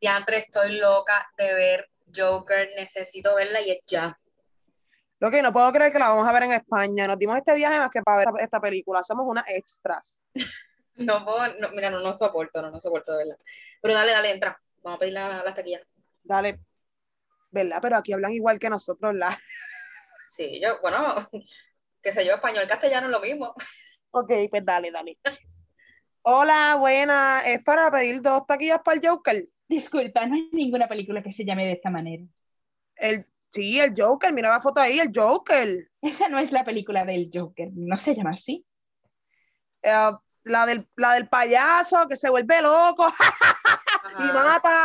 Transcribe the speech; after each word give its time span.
diantre, 0.00 0.38
estoy 0.38 0.78
loca 0.78 1.30
de 1.36 1.54
ver 1.54 1.90
Joker, 2.14 2.70
necesito 2.76 3.34
verla 3.34 3.60
y 3.60 3.70
es 3.70 3.78
ya. 3.86 4.18
Lo 5.18 5.30
que 5.30 5.42
no 5.42 5.52
puedo 5.52 5.70
creer 5.70 5.92
que 5.92 5.98
la 5.98 6.08
vamos 6.08 6.26
a 6.26 6.32
ver 6.32 6.44
en 6.44 6.52
España. 6.52 7.06
Nos 7.06 7.18
dimos 7.18 7.36
este 7.36 7.54
viaje 7.54 7.78
más 7.78 7.90
que 7.90 8.00
para 8.00 8.16
ver 8.16 8.28
esta, 8.28 8.44
esta 8.44 8.60
película. 8.60 9.04
Somos 9.04 9.26
unas 9.26 9.44
extras. 9.48 10.22
No 10.96 11.24
puedo, 11.24 11.46
no, 11.60 11.70
mira, 11.70 11.88
no, 11.88 12.00
no 12.00 12.12
soporto, 12.12 12.60
no, 12.60 12.70
no 12.70 12.78
soporto 12.78 13.12
de 13.12 13.24
verdad. 13.24 13.38
Pero 13.80 13.94
dale, 13.94 14.12
dale, 14.12 14.32
entra. 14.32 14.60
Vamos 14.82 14.96
a 14.96 15.00
pedir 15.00 15.14
la, 15.14 15.42
las 15.42 15.54
taquillas. 15.54 15.80
Dale. 16.22 16.60
¿Verdad? 17.50 17.78
Pero 17.80 17.96
aquí 17.96 18.12
hablan 18.12 18.32
igual 18.32 18.58
que 18.58 18.68
nosotros, 18.68 19.14
¿la? 19.14 19.40
Sí, 20.28 20.60
yo, 20.60 20.78
bueno, 20.82 20.98
qué 22.02 22.12
sé 22.12 22.24
yo, 22.26 22.34
español, 22.34 22.68
castellano 22.68 23.06
es 23.06 23.12
lo 23.12 23.20
mismo. 23.20 23.54
Ok, 24.10 24.30
pues 24.50 24.64
dale, 24.64 24.90
dale. 24.90 25.18
Hola, 26.20 26.76
buena. 26.78 27.40
Es 27.46 27.62
para 27.64 27.90
pedir 27.90 28.20
dos 28.20 28.46
taquillas 28.46 28.80
para 28.84 29.00
el 29.00 29.08
Joker. 29.08 29.48
Disculpa, 29.70 30.26
no 30.26 30.34
hay 30.34 30.48
ninguna 30.50 30.88
película 30.88 31.22
que 31.22 31.30
se 31.30 31.44
llame 31.44 31.64
de 31.64 31.72
esta 31.74 31.90
manera. 31.90 32.24
El, 32.96 33.24
sí, 33.50 33.78
el 33.78 33.94
Joker. 33.96 34.32
Mira 34.32 34.50
la 34.50 34.60
foto 34.60 34.80
ahí, 34.80 34.98
el 34.98 35.12
Joker. 35.14 35.88
Esa 36.02 36.28
no 36.28 36.40
es 36.40 36.50
la 36.50 36.64
película 36.64 37.04
del 37.04 37.30
Joker, 37.32 37.68
no 37.72 37.96
se 37.96 38.16
llama 38.16 38.32
así. 38.32 38.66
Eh, 39.80 40.10
la, 40.42 40.66
del, 40.66 40.88
la 40.96 41.12
del 41.12 41.28
payaso 41.28 42.08
que 42.08 42.16
se 42.16 42.28
vuelve 42.30 42.60
loco 42.60 43.06
y 44.18 44.22
Ajá. 44.24 44.32
mata. 44.32 44.84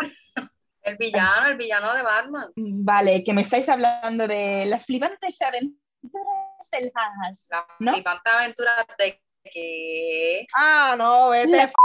El 0.83 0.97
villano, 0.97 1.47
el 1.47 1.57
villano 1.57 1.91
de 1.95 2.03
Batman. 2.03 2.51
Vale, 2.55 3.23
que 3.23 3.33
me 3.33 3.41
estáis 3.41 3.67
hablando 3.69 4.27
de 4.27 4.67
las 4.67 4.85
flipantes 4.85 5.41
aventuras 5.41 6.69
del 6.71 6.91
Haas. 6.93 7.47
La 7.49 7.65
¿No? 7.79 7.93
flipante 7.93 8.29
aventura 8.29 8.85
de 8.99 9.19
que 9.51 10.45
Ah, 10.55 10.93
no, 10.95 11.29
vete. 11.29 11.57
La- 11.57 11.71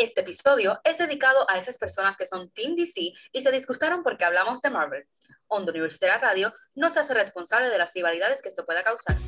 este 0.00 0.22
episodio 0.22 0.80
es 0.82 0.96
dedicado 0.96 1.44
a 1.50 1.58
esas 1.58 1.76
personas 1.76 2.16
que 2.16 2.26
son 2.26 2.50
Team 2.52 2.74
DC 2.74 3.12
y 3.32 3.42
se 3.42 3.52
disgustaron 3.52 4.02
porque 4.02 4.24
hablamos 4.24 4.62
de 4.62 4.70
Marvel. 4.70 5.06
Onda 5.46 5.72
Universitaria 5.72 6.16
Radio 6.16 6.54
no 6.74 6.90
se 6.90 7.00
hace 7.00 7.12
responsable 7.12 7.68
de 7.68 7.76
las 7.76 7.92
rivalidades 7.92 8.40
que 8.40 8.48
esto 8.48 8.64
pueda 8.64 8.82
causar. 8.82 9.18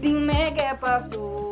Dime 0.00 0.54
qué 0.56 0.78
pasó. 0.80 1.45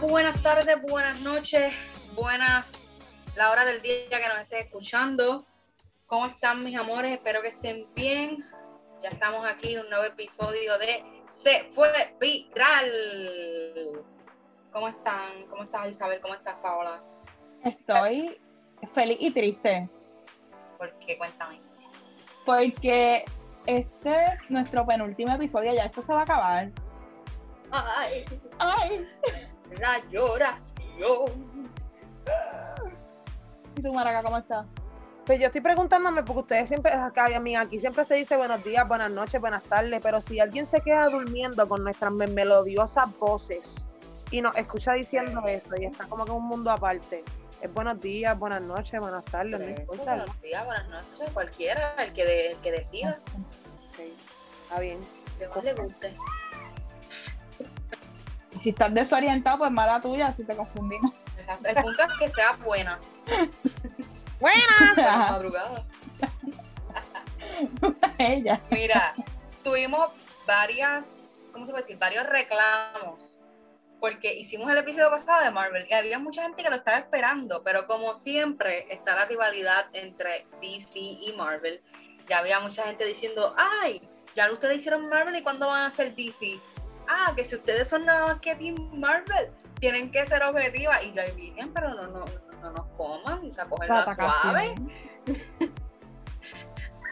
Buenas 0.00 0.42
tardes, 0.42 0.80
buenas 0.82 1.20
noches, 1.20 1.72
buenas 2.14 2.96
la 3.36 3.50
hora 3.50 3.64
del 3.64 3.80
día 3.80 4.08
que 4.10 4.28
nos 4.28 4.38
estén 4.40 4.66
escuchando. 4.66 5.46
¿Cómo 6.06 6.26
están 6.26 6.64
mis 6.64 6.76
amores? 6.76 7.12
Espero 7.12 7.40
que 7.42 7.48
estén 7.48 7.86
bien. 7.94 8.44
Ya 9.02 9.08
estamos 9.10 9.46
aquí 9.46 9.74
en 9.74 9.80
un 9.80 9.90
nuevo 9.90 10.04
episodio 10.04 10.76
de 10.78 11.04
Se 11.30 11.68
fue 11.72 11.88
viral. 12.20 12.90
¿Cómo 14.72 14.88
están? 14.88 15.46
¿Cómo 15.48 15.62
estás 15.62 15.88
Isabel? 15.88 16.20
¿Cómo 16.20 16.34
estás 16.34 16.56
Paola? 16.56 17.02
Estoy 17.64 18.40
feliz 18.94 19.18
y 19.20 19.30
triste 19.32 19.88
¿Por 20.78 20.92
qué? 20.98 21.16
Cuéntame. 21.18 21.60
porque 22.46 23.24
este 23.66 24.24
es 24.24 24.50
nuestro 24.50 24.86
penúltimo 24.86 25.34
episodio, 25.34 25.74
ya 25.74 25.84
esto 25.84 26.02
se 26.02 26.12
va 26.12 26.20
a 26.20 26.22
acabar. 26.22 26.70
Ay, 27.70 28.24
¡Ay! 28.58 29.06
La 29.78 30.00
lloración. 30.10 31.70
¿Y 33.76 33.82
tú, 33.82 33.92
Maraca, 33.92 34.22
cómo 34.22 34.38
estás? 34.38 34.66
Pues 35.26 35.38
yo 35.38 35.46
estoy 35.46 35.60
preguntándome 35.60 36.22
porque 36.22 36.40
ustedes 36.40 36.68
siempre, 36.68 36.92
acá, 36.92 37.26
a 37.34 37.40
mí, 37.40 37.54
aquí 37.54 37.78
siempre 37.78 38.04
se 38.04 38.14
dice 38.16 38.36
buenos 38.36 38.64
días, 38.64 38.86
buenas 38.88 39.10
noches, 39.10 39.40
buenas 39.40 39.62
tardes, 39.64 40.00
pero 40.02 40.20
si 40.20 40.40
alguien 40.40 40.66
se 40.66 40.80
queda 40.80 41.08
durmiendo 41.08 41.68
con 41.68 41.84
nuestras 41.84 42.10
me- 42.10 42.26
melodiosas 42.26 43.06
voces 43.18 43.86
y 44.32 44.40
nos 44.40 44.56
escucha 44.56 44.94
diciendo 44.94 45.42
eso 45.46 45.68
y 45.78 45.84
está 45.84 46.06
como 46.06 46.24
que 46.24 46.32
en 46.32 46.38
un 46.38 46.46
mundo 46.48 46.70
aparte, 46.70 47.22
es 47.60 47.72
buenos 47.72 48.00
días, 48.00 48.36
buenas 48.38 48.62
noches, 48.62 48.98
buenas 48.98 49.24
tardes, 49.26 49.60
no 49.60 49.68
importa. 49.68 50.16
¿no? 50.16 50.22
Buenos 50.24 50.42
días, 50.42 50.64
buenas 50.64 50.88
noches, 50.88 51.30
cualquiera, 51.32 51.94
el 51.98 52.12
que, 52.12 52.24
de- 52.24 52.50
el 52.52 52.56
que 52.56 52.72
decida, 52.72 53.18
Ok, 53.92 54.00
Está 54.64 54.80
bien. 54.80 54.98
que 55.38 55.46
más 55.48 55.62
le 55.64 55.74
guste. 55.74 56.14
Si 58.60 58.70
estás 58.70 58.92
desorientado, 58.92 59.58
pues 59.58 59.70
mala 59.70 60.00
tuya, 60.00 60.32
si 60.36 60.44
te 60.44 60.54
confundimos. 60.54 61.12
Exacto. 61.38 61.68
El 61.68 61.74
punto 61.76 62.02
es 62.02 62.08
que 62.18 62.28
sean 62.28 62.62
buenas. 62.62 63.14
Buenas. 64.40 64.96
madrugada. 64.96 65.84
Ella. 68.18 68.58
Mira, 68.70 69.14
tuvimos 69.62 70.08
varias, 70.46 71.50
¿cómo 71.52 71.66
se 71.66 71.72
puede 71.72 71.82
decir? 71.82 71.98
Varios 71.98 72.26
reclamos. 72.26 73.38
Porque 74.00 74.34
hicimos 74.34 74.70
el 74.70 74.78
episodio 74.78 75.10
pasado 75.10 75.44
de 75.44 75.50
Marvel 75.50 75.86
y 75.88 75.92
había 75.92 76.18
mucha 76.18 76.42
gente 76.42 76.62
que 76.62 76.70
lo 76.70 76.76
estaba 76.76 76.96
esperando, 76.96 77.62
pero 77.62 77.86
como 77.86 78.14
siempre 78.14 78.86
está 78.90 79.14
la 79.14 79.26
rivalidad 79.26 79.86
entre 79.92 80.46
DC 80.62 80.98
y 80.98 81.34
Marvel. 81.36 81.82
Ya 82.26 82.38
había 82.38 82.60
mucha 82.60 82.84
gente 82.84 83.04
diciendo, 83.04 83.54
ay, 83.58 84.00
ya 84.34 84.50
ustedes 84.50 84.76
hicieron 84.76 85.06
Marvel 85.10 85.36
y 85.36 85.42
cuándo 85.42 85.66
van 85.66 85.82
a 85.82 85.86
hacer 85.86 86.14
DC. 86.14 86.58
Ah, 87.12 87.32
que 87.34 87.44
si 87.44 87.56
ustedes 87.56 87.88
son 87.88 88.04
nada 88.06 88.24
más 88.26 88.40
que 88.40 88.54
Team 88.54 88.76
Marvel, 88.92 89.50
tienen 89.80 90.12
que 90.12 90.24
ser 90.26 90.44
objetivas. 90.44 91.02
Y 91.02 91.12
yo 91.12 91.22
dije, 91.34 91.68
pero 91.74 91.92
no, 91.92 92.06
no, 92.06 92.24
no 92.62 92.70
nos 92.70 92.86
coman, 92.96 93.44
o 93.44 93.52
sea, 93.52 93.64
cogerla 93.64 94.14
suave. 94.14 94.74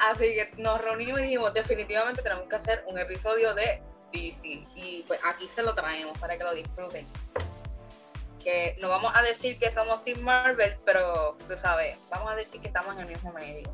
Así 0.08 0.36
que 0.36 0.52
nos 0.56 0.80
reunimos 0.80 1.18
y 1.18 1.24
dijimos, 1.24 1.52
definitivamente 1.52 2.22
tenemos 2.22 2.48
que 2.48 2.54
hacer 2.54 2.84
un 2.86 2.96
episodio 2.96 3.54
de 3.54 3.82
DC. 4.12 4.64
Y 4.76 5.04
pues 5.08 5.18
aquí 5.24 5.48
se 5.48 5.64
lo 5.64 5.74
traemos 5.74 6.16
para 6.18 6.38
que 6.38 6.44
lo 6.44 6.54
disfruten. 6.54 7.04
Que 8.44 8.76
no 8.80 8.88
vamos 8.88 9.10
a 9.16 9.22
decir 9.22 9.58
que 9.58 9.72
somos 9.72 10.04
Team 10.04 10.20
Marvel, 10.20 10.76
pero 10.84 11.36
tú 11.48 11.58
sabes, 11.60 11.96
vamos 12.08 12.30
a 12.30 12.36
decir 12.36 12.60
que 12.60 12.68
estamos 12.68 12.94
en 12.94 13.00
el 13.00 13.08
mismo 13.08 13.32
medio. 13.32 13.68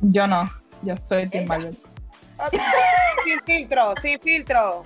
Yo 0.00 0.26
no, 0.26 0.50
yo 0.82 0.96
soy 1.04 1.28
Team 1.28 1.44
Ella. 1.44 1.48
Marvel. 1.48 1.78
sin 3.24 3.40
filtro, 3.44 3.94
sin 4.02 4.18
filtro. 4.18 4.84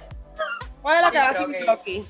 ¿Cuál 0.84 0.96
es 0.96 1.02
la 1.02 1.10
que 1.10 1.18
va 1.66 1.78
sin? 1.84 2.06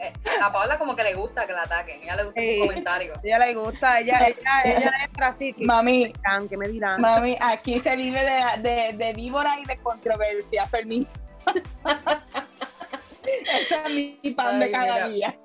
Eh, 0.00 0.12
a 0.42 0.52
Paola 0.52 0.78
como 0.78 0.94
que 0.94 1.02
le 1.02 1.14
gusta 1.14 1.46
que 1.46 1.52
la 1.54 1.62
ataquen, 1.62 2.02
ella 2.02 2.16
le 2.16 2.24
gusta 2.24 2.40
Sí. 2.42 2.56
sus 2.58 2.66
comentarios. 2.66 3.18
Ella 3.24 3.38
le 3.38 3.54
gusta, 3.54 3.98
ella, 4.00 4.18
ella, 4.28 4.62
ella 4.64 4.92
entra 5.02 5.28
así. 5.28 5.54
¿Qué 5.54 5.64
Mami, 5.64 5.98
me 6.02 6.06
dirán? 6.12 6.48
¿Qué 6.48 6.56
me 6.58 6.68
dirán? 6.68 7.00
mami, 7.00 7.38
aquí 7.40 7.80
se 7.80 7.96
vive 7.96 8.20
de, 8.22 8.42
de, 8.60 8.92
de 8.98 9.12
víbora 9.14 9.58
y 9.58 9.64
de 9.64 9.78
controversia, 9.78 10.66
permiso. 10.66 11.18
Ese 13.24 13.74
es 13.86 13.88
mi 13.90 14.30
pan 14.36 14.60
de 14.60 14.66
Ay, 14.66 14.72
cada 14.72 15.06
mira. 15.08 15.08
día. 15.08 15.38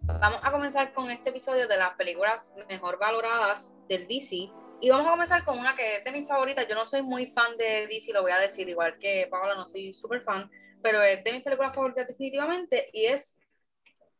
Vamos 0.00 0.40
a 0.42 0.50
comenzar 0.50 0.92
con 0.94 1.10
este 1.10 1.28
episodio 1.30 1.68
de 1.68 1.76
las 1.76 1.90
películas 1.90 2.54
mejor 2.68 2.98
valoradas 2.98 3.74
del 3.90 4.08
DC. 4.08 4.50
Y 4.82 4.90
vamos 4.90 5.06
a 5.06 5.10
comenzar 5.12 5.44
con 5.44 5.60
una 5.60 5.76
que 5.76 5.98
es 5.98 6.04
de 6.04 6.10
mis 6.10 6.26
favoritas. 6.26 6.66
Yo 6.66 6.74
no 6.74 6.84
soy 6.84 7.02
muy 7.02 7.26
fan 7.26 7.56
de 7.56 7.86
DC, 7.86 8.12
lo 8.12 8.22
voy 8.22 8.32
a 8.32 8.38
decir, 8.38 8.68
igual 8.68 8.98
que 8.98 9.28
Paola, 9.30 9.54
no 9.54 9.64
soy 9.64 9.94
súper 9.94 10.22
fan, 10.22 10.50
pero 10.82 11.00
es 11.00 11.22
de 11.22 11.32
mis 11.34 11.42
películas 11.44 11.72
favoritas 11.72 12.08
definitivamente 12.08 12.90
y 12.92 13.06
es 13.06 13.38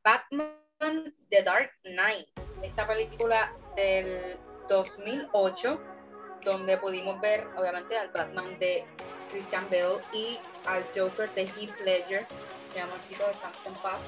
Batman 0.04 0.54
The 1.30 1.42
Dark 1.42 1.72
Knight. 1.82 2.28
Esta 2.62 2.86
película 2.86 3.52
del 3.74 4.38
2008, 4.68 5.80
donde 6.44 6.78
pudimos 6.78 7.20
ver 7.20 7.44
obviamente 7.56 7.98
al 7.98 8.12
Batman 8.12 8.56
de 8.60 8.84
Christian 9.32 9.68
Bale 9.68 10.00
y 10.12 10.38
al 10.66 10.84
Joker 10.96 11.28
de 11.30 11.42
Heath 11.42 11.80
Ledger. 11.84 12.24
Mi 12.76 12.82
amorcito, 12.82 13.26
descansa 13.26 13.68
en 13.68 13.74
paz. 13.74 13.98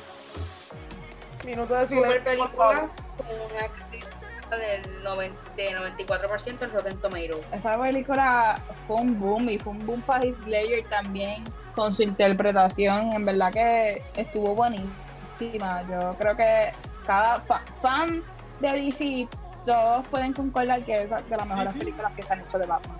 Minuto 1.45 1.75
de 1.75 1.89
Super 1.89 2.23
silencio, 2.23 2.49
favor. 2.51 2.91
película 2.91 2.91
con 3.17 3.57
una 3.57 3.69
crítica 3.69 4.14
del 4.57 5.03
90, 5.03 5.37
de 5.57 5.69
94% 5.77 6.63
en 6.63 6.71
Rotten 6.73 6.97
Tomatoes. 6.99 7.47
Esa 7.53 7.81
película 7.81 8.61
fue 8.87 8.97
un 8.97 9.19
boom 9.19 9.49
y 9.51 9.59
fue 9.59 9.73
un 9.73 9.87
boom 9.87 10.01
para 10.03 10.25
Heath 10.25 10.47
Ledger 10.47 10.85
también 10.89 11.45
con 11.75 11.93
su 11.93 12.03
interpretación. 12.03 13.13
En 13.13 13.25
verdad 13.25 13.53
que 13.53 14.03
estuvo 14.17 14.55
buenísima. 14.55 15.83
Yo 15.91 16.15
creo 16.19 16.37
que 16.37 16.73
cada 17.07 17.41
fa- 17.41 17.63
fan 17.83 18.23
de 18.61 18.69
DC, 18.73 19.29
todos 19.67 20.07
pueden 20.09 20.33
concordar 20.33 20.83
que 20.85 21.03
es 21.03 21.11
de 21.11 21.37
las 21.37 21.47
mejores 21.47 21.71
Ujú. 21.71 21.79
películas 21.79 22.15
que 22.15 22.23
se 22.23 22.33
han 22.33 22.41
hecho 22.41 22.59
de 22.59 22.67
Batman. 22.67 22.97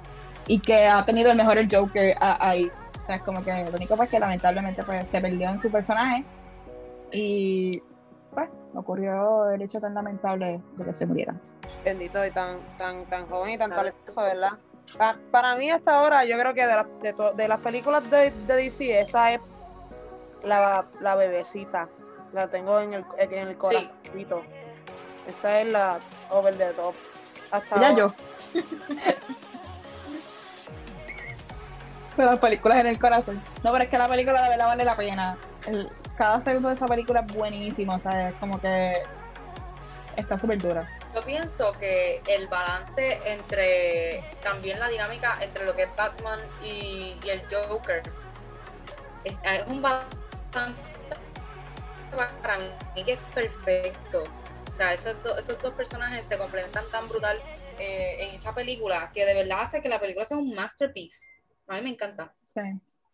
Y 0.47 0.59
que 0.59 0.87
ha 0.87 1.05
tenido 1.05 1.31
el 1.31 1.37
mejor 1.37 1.59
Joker 1.71 2.17
a- 2.21 2.49
ahí. 2.49 2.71
O 3.03 3.07
sea, 3.07 3.17
es 3.17 3.23
como 3.23 3.45
que 3.45 3.53
lo 3.65 3.71
único 3.77 3.97
pues 3.97 4.09
que 4.11 4.19
lamentablemente 4.19 4.83
pues, 4.83 5.07
se 5.11 5.21
perdió 5.21 5.51
en 5.51 5.61
su 5.61 5.71
personaje. 5.71 6.25
Y 7.13 7.83
ocurrió 8.75 9.51
el 9.51 9.63
hecho 9.63 9.81
tan 9.81 9.95
lamentable 9.95 10.61
de 10.77 10.85
que 10.85 10.95
se 10.95 11.07
muriera. 11.07 11.35
Bendito 11.85 12.25
y 12.25 12.31
tan, 12.31 12.59
tan, 12.77 13.05
tan 13.07 13.27
joven 13.29 13.53
y 13.55 13.59
tan 13.59 13.71
talentoso, 13.71 14.21
¿verdad? 14.21 14.53
Pa- 14.99 15.17
para 15.31 15.57
mí 15.57 15.71
hasta 15.71 15.99
ahora, 15.99 16.25
yo 16.25 16.39
creo 16.39 16.53
que 16.55 16.67
de, 16.67 16.75
las- 16.75 17.01
de, 17.03 17.13
to- 17.13 17.33
de 17.33 17.49
las 17.49 17.59
películas 17.61 18.09
de, 18.11 18.31
de 18.31 18.55
DC, 18.55 19.01
esa 19.01 19.33
es 19.33 19.41
la, 20.43 20.85
la 21.01 21.17
bebecita. 21.17 21.89
La 22.33 22.49
tengo 22.49 22.81
en 22.81 22.95
el, 22.95 23.05
en 23.19 23.49
el 23.49 23.57
corazoncito. 23.57 24.43
Esa 25.29 25.61
es 25.61 25.69
la 25.69 25.99
over 26.31 26.55
the 26.57 26.73
top. 26.73 26.95
Hasta 27.51 27.81
Ya 27.81 27.89
ahora. 27.89 27.99
yo. 27.99 28.13
Pero 32.17 32.31
las 32.31 32.39
películas 32.39 32.79
en 32.79 32.87
el 32.89 32.99
corazón. 32.99 33.43
No, 33.63 33.73
pero 33.73 33.85
es 33.85 33.91
que 33.91 33.99
la 33.99 34.09
película 34.09 34.43
de 34.43 34.49
verdad 34.51 34.67
vale 34.67 34.85
la 34.85 34.97
pena. 34.97 35.37
El- 35.67 35.91
cada 36.17 36.41
segundo 36.43 36.69
de 36.69 36.75
esa 36.75 36.87
película 36.87 37.21
es 37.27 37.35
buenísimo, 37.35 37.95
o 37.95 38.01
sea, 38.01 38.29
es 38.31 38.35
como 38.37 38.61
que 38.61 39.03
está 40.17 40.39
súper 40.39 40.59
dura. 40.59 40.89
Yo 41.15 41.23
pienso 41.25 41.73
que 41.79 42.21
el 42.27 42.49
balance 42.49 43.21
entre 43.25 44.25
también 44.43 44.81
la 44.81 44.89
dinámica 44.89 45.39
entre 45.41 45.65
lo 45.65 45.75
que 45.75 45.85
es 45.85 45.97
Batman 45.97 46.41
y, 46.63 47.17
y 47.25 47.31
el 47.31 47.43
Joker 47.47 48.03
es, 49.25 49.35
es 49.43 49.67
un 49.67 49.81
balance 49.81 50.97
para 52.43 52.59
mí 52.59 53.05
que 53.05 53.13
es 53.15 53.21
perfecto. 53.35 54.25
O 54.73 54.77
sea, 54.77 54.93
esos, 54.93 55.23
do- 55.23 55.39
esos 55.39 55.61
dos 55.63 55.75
personajes 55.75 56.27
se 56.27 56.37
complementan 56.37 56.85
tan 56.91 57.09
brutal 57.09 57.41
eh, 57.79 58.17
en 58.21 58.35
esa 58.37 58.53
película 58.55 59.11
que 59.15 59.25
de 59.25 59.35
verdad 59.35 59.63
hace 59.63 59.81
que 59.81 59.89
la 59.89 60.01
película 60.01 60.25
sea 60.27 60.37
un 60.37 60.53
masterpiece. 60.55 61.31
A 61.69 61.77
mí 61.77 61.83
me 61.83 61.91
encanta. 61.91 62.33
Sí. 62.45 62.61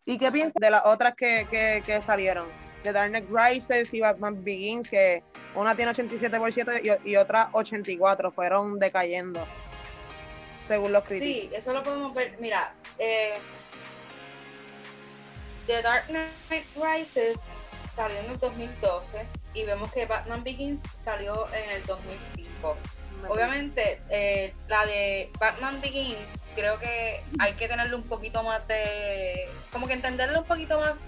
¿Y 0.05 0.17
qué 0.17 0.31
piensas 0.31 0.59
de 0.59 0.69
las 0.71 0.83
otras 0.85 1.13
que, 1.15 1.47
que, 1.49 1.83
que 1.85 2.01
salieron? 2.01 2.47
De 2.83 2.91
Dark 2.91 3.09
Knight 3.09 3.29
Rises 3.29 3.93
y 3.93 4.01
Batman 4.01 4.43
Begins, 4.43 4.89
que 4.89 5.23
una 5.55 5.75
tiene 5.75 5.91
87% 5.91 7.01
y, 7.05 7.11
y 7.11 7.15
otra 7.15 7.51
84%, 7.51 8.33
fueron 8.33 8.79
decayendo, 8.79 9.45
según 10.65 10.91
los 10.91 11.03
críticos. 11.03 11.33
Sí, 11.33 11.49
eso 11.53 11.73
lo 11.73 11.83
podemos 11.83 12.13
ver. 12.13 12.35
Mira, 12.39 12.73
eh, 12.97 13.33
The 15.67 15.81
Dark 15.81 16.05
Knight 16.07 16.65
Rises 16.75 17.51
salió 17.95 18.17
en 18.19 18.31
el 18.31 18.37
2012 18.39 19.25
y 19.53 19.65
vemos 19.65 19.91
que 19.91 20.05
Batman 20.05 20.43
Begins 20.43 20.79
salió 20.97 21.47
en 21.53 21.69
el 21.71 21.85
2005. 21.85 22.77
Obviamente, 23.29 24.01
eh, 24.09 24.53
la 24.67 24.85
de 24.85 25.29
Batman 25.39 25.79
Begins, 25.79 26.47
creo 26.55 26.79
que 26.79 27.21
hay 27.39 27.53
que 27.53 27.67
tenerle 27.67 27.95
un 27.95 28.03
poquito 28.03 28.41
más 28.41 28.67
de. 28.67 29.47
como 29.71 29.87
que 29.87 29.93
entenderle 29.93 30.39
un 30.39 30.45
poquito 30.45 30.79
más 30.79 31.01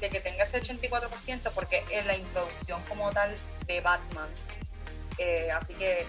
de 0.00 0.10
que 0.10 0.20
tenga 0.20 0.44
ese 0.44 0.60
84%, 0.60 1.50
porque 1.54 1.84
es 1.90 2.06
la 2.06 2.16
introducción 2.16 2.82
como 2.88 3.10
tal 3.10 3.34
de 3.66 3.80
Batman. 3.80 4.28
Eh, 5.18 5.50
así 5.50 5.74
que 5.74 6.06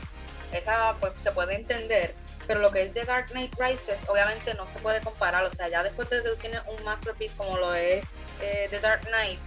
esa 0.51 0.95
pues 0.99 1.13
se 1.19 1.31
puede 1.31 1.55
entender. 1.55 2.13
Pero 2.47 2.61
lo 2.61 2.71
que 2.71 2.83
es 2.83 2.93
The 2.93 3.03
Dark 3.03 3.27
Knight 3.27 3.53
Rises, 3.59 3.99
obviamente 4.07 4.53
no 4.55 4.67
se 4.67 4.79
puede 4.79 5.01
comparar. 5.01 5.43
O 5.43 5.51
sea, 5.51 5.67
ya 5.69 5.83
después 5.83 6.09
de 6.09 6.23
que 6.23 6.29
tú 6.29 6.35
tienes 6.37 6.61
un 6.67 6.83
masterpiece 6.83 7.35
como 7.37 7.57
lo 7.57 7.73
es 7.75 8.05
eh, 8.41 8.67
The 8.69 8.79
Dark 8.79 9.01
Knight, 9.07 9.39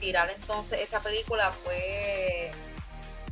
tirar 0.00 0.30
entonces 0.30 0.80
esa 0.80 1.00
película 1.00 1.50
fue 1.52 2.50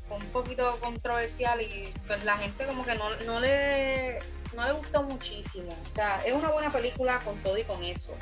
fue 0.09 0.17
un 0.17 0.27
poquito 0.27 0.69
controversial 0.81 1.61
y 1.61 1.93
pues 2.07 2.25
la 2.25 2.37
gente 2.37 2.67
como 2.67 2.85
que 2.85 2.95
no, 2.95 3.15
no 3.25 3.41
le 3.41 4.19
no 4.55 4.67
le 4.67 4.73
gustó 4.73 5.03
muchísimo. 5.03 5.73
O 5.91 5.95
sea, 5.95 6.21
es 6.25 6.33
una 6.35 6.51
buena 6.51 6.71
película 6.71 7.19
con 7.21 7.37
todo 7.43 7.57
y 7.57 7.65
con 7.65 7.83
eso. 7.83 8.15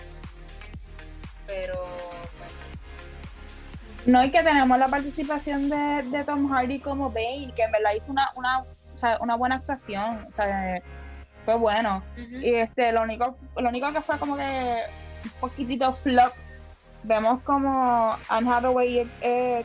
Pero 1.52 1.86
pues, 2.38 4.06
No, 4.06 4.24
y 4.24 4.30
que 4.30 4.42
tenemos 4.42 4.78
la 4.78 4.88
participación 4.88 5.68
de, 5.68 6.02
de 6.04 6.24
Tom 6.24 6.48
Hardy 6.50 6.78
como 6.80 7.10
Bane, 7.10 7.52
que 7.56 7.62
en 7.62 7.72
verdad 7.72 7.90
hizo 7.96 8.10
una, 8.12 8.30
una, 8.36 8.60
o 8.60 8.98
sea, 8.98 9.18
una 9.20 9.34
buena 9.36 9.56
actuación. 9.56 10.26
O 10.30 10.34
sea, 10.36 10.80
fue 11.44 11.56
bueno. 11.56 12.02
Y 12.16 12.54
este, 12.54 12.92
lo 12.92 13.02
único, 13.02 13.36
lo 13.56 13.68
único 13.68 13.92
que 13.92 14.00
fue 14.00 14.18
como 14.18 14.36
que 14.36 14.82
un 15.24 15.30
poquitito 15.40 15.94
flop. 15.96 16.32
Vemos 17.02 17.42
como 17.42 18.14
Anne 18.28 18.52
Hathaway 18.52 19.10
eh, 19.22 19.64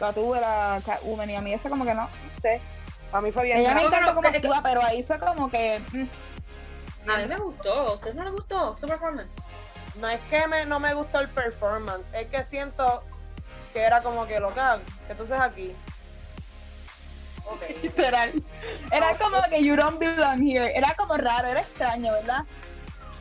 Gatúbela, 0.00 0.80
Catwoman, 0.84 1.28
y 1.30 1.36
a 1.36 1.42
mí 1.42 1.52
eso 1.52 1.68
como 1.68 1.84
que 1.84 1.94
no, 1.94 2.02
no 2.04 2.40
sé. 2.40 2.60
A 3.12 3.20
mí 3.20 3.30
fue 3.30 3.44
bien. 3.44 3.58
Ella 3.60 3.74
me 3.74 3.82
encantó 3.84 4.14
como 4.14 4.26
es 4.26 4.32
que- 4.32 4.38
actúa, 4.38 4.60
pero 4.62 4.82
ahí 4.82 5.02
fue 5.02 5.18
como 5.18 5.50
que 5.50 5.80
mm, 5.92 7.10
a 7.10 7.18
mí 7.18 7.26
me 7.28 7.36
gustó. 7.36 7.70
¿A 7.72 7.92
ustedes 7.94 8.16
no 8.16 8.24
les 8.24 8.32
gustó 8.32 8.76
su 8.76 8.86
performance? 8.86 9.30
No 9.96 10.08
es 10.08 10.20
que 10.28 10.46
me, 10.48 10.66
no 10.66 10.80
me 10.80 10.92
gustó 10.94 11.20
el 11.20 11.28
performance, 11.28 12.06
es 12.14 12.26
que 12.28 12.42
siento 12.44 13.02
que 13.72 13.80
era 13.82 14.02
como 14.02 14.26
que 14.26 14.40
local, 14.40 14.82
haces 15.08 15.30
aquí. 15.32 15.74
Ok. 17.46 17.62
literal. 17.82 18.32
Era 18.90 19.16
como 19.18 19.40
que 19.50 19.62
you 19.62 19.76
don't 19.76 19.98
belong 19.98 20.40
here. 20.46 20.76
Era 20.76 20.94
como 20.94 21.16
raro, 21.16 21.48
era 21.48 21.60
extraño, 21.60 22.12
¿verdad? 22.12 22.44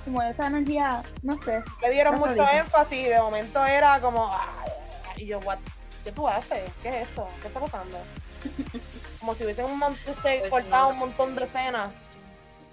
Como 0.06 0.22
esa 0.22 0.48
energía, 0.48 1.04
no 1.22 1.42
sé. 1.44 1.64
Le 1.82 1.90
dieron 1.92 2.18
mucho 2.20 2.48
énfasis 2.50 3.00
y 3.00 3.04
de 3.06 3.20
momento 3.20 3.64
era 3.66 4.00
como, 4.02 4.28
"Ay", 4.36 5.24
y 5.24 5.26
yo, 5.28 5.40
what, 5.40 5.60
¿qué 6.04 6.12
tú 6.12 6.28
haces? 6.28 6.64
¿Qué 6.82 6.90
es 6.90 6.96
esto? 7.08 7.28
¿Qué 7.42 7.48
está 7.48 7.60
pasando? 7.60 7.98
Como 9.20 9.34
si 9.36 9.46
hubiesen 9.46 9.66
un 9.66 9.80
mon- 9.80 9.94
este, 9.94 10.40
Pues 10.40 10.50
cortado 10.50 10.84
no. 10.88 10.90
un 10.90 10.98
montón 11.00 11.34
de 11.36 11.46
escenas. 11.46 11.90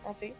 Así. 0.08 0.34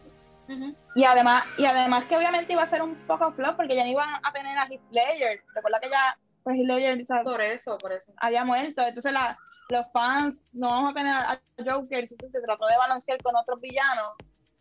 Y 0.95 1.03
además, 1.05 1.45
y 1.57 1.65
además 1.65 2.05
que 2.05 2.17
obviamente 2.17 2.53
iba 2.53 2.63
a 2.63 2.67
ser 2.67 2.81
un 2.81 2.95
poco 3.07 3.31
flop 3.31 3.55
porque 3.55 3.75
ya 3.75 3.83
no 3.83 3.89
iban 3.91 4.09
a 4.23 4.33
tener 4.33 4.57
a 4.57 4.65
Heath 4.65 4.81
Ledger. 4.91 5.41
Recuerda 5.55 5.79
que 5.79 5.89
ya, 5.89 6.17
pues 6.43 6.57
Heath 6.57 6.67
Ledger 6.67 7.05
¿sabes? 7.07 7.23
Por 7.23 7.41
eso, 7.41 7.77
por 7.77 7.93
eso. 7.93 8.11
había 8.17 8.43
muerto. 8.43 8.81
Entonces 8.81 9.13
la, 9.13 9.37
los 9.69 9.89
fans 9.91 10.43
no 10.53 10.67
vamos 10.67 10.91
a 10.91 10.93
tener 10.93 11.15
a 11.15 11.39
Joker. 11.57 11.99
Entonces 11.99 12.31
se 12.31 12.41
trató 12.41 12.65
de 12.67 12.77
balancear 12.77 13.21
con 13.21 13.35
otros 13.35 13.61
villanos 13.61 14.09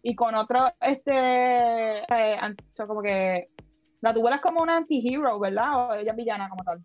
y 0.02 0.14
con 0.14 0.34
otros, 0.34 0.70
este, 0.80 1.98
eh, 1.98 2.34
o 2.40 2.72
sea, 2.72 2.86
como 2.86 3.02
que 3.02 3.46
la 4.00 4.14
tubuela 4.14 4.36
es 4.36 4.42
como 4.42 4.62
una 4.62 4.76
anti-hero, 4.76 5.38
¿verdad? 5.38 5.74
O 5.74 5.94
ella 5.94 6.12
es 6.12 6.16
villana 6.16 6.48
como 6.48 6.64
tal. 6.64 6.80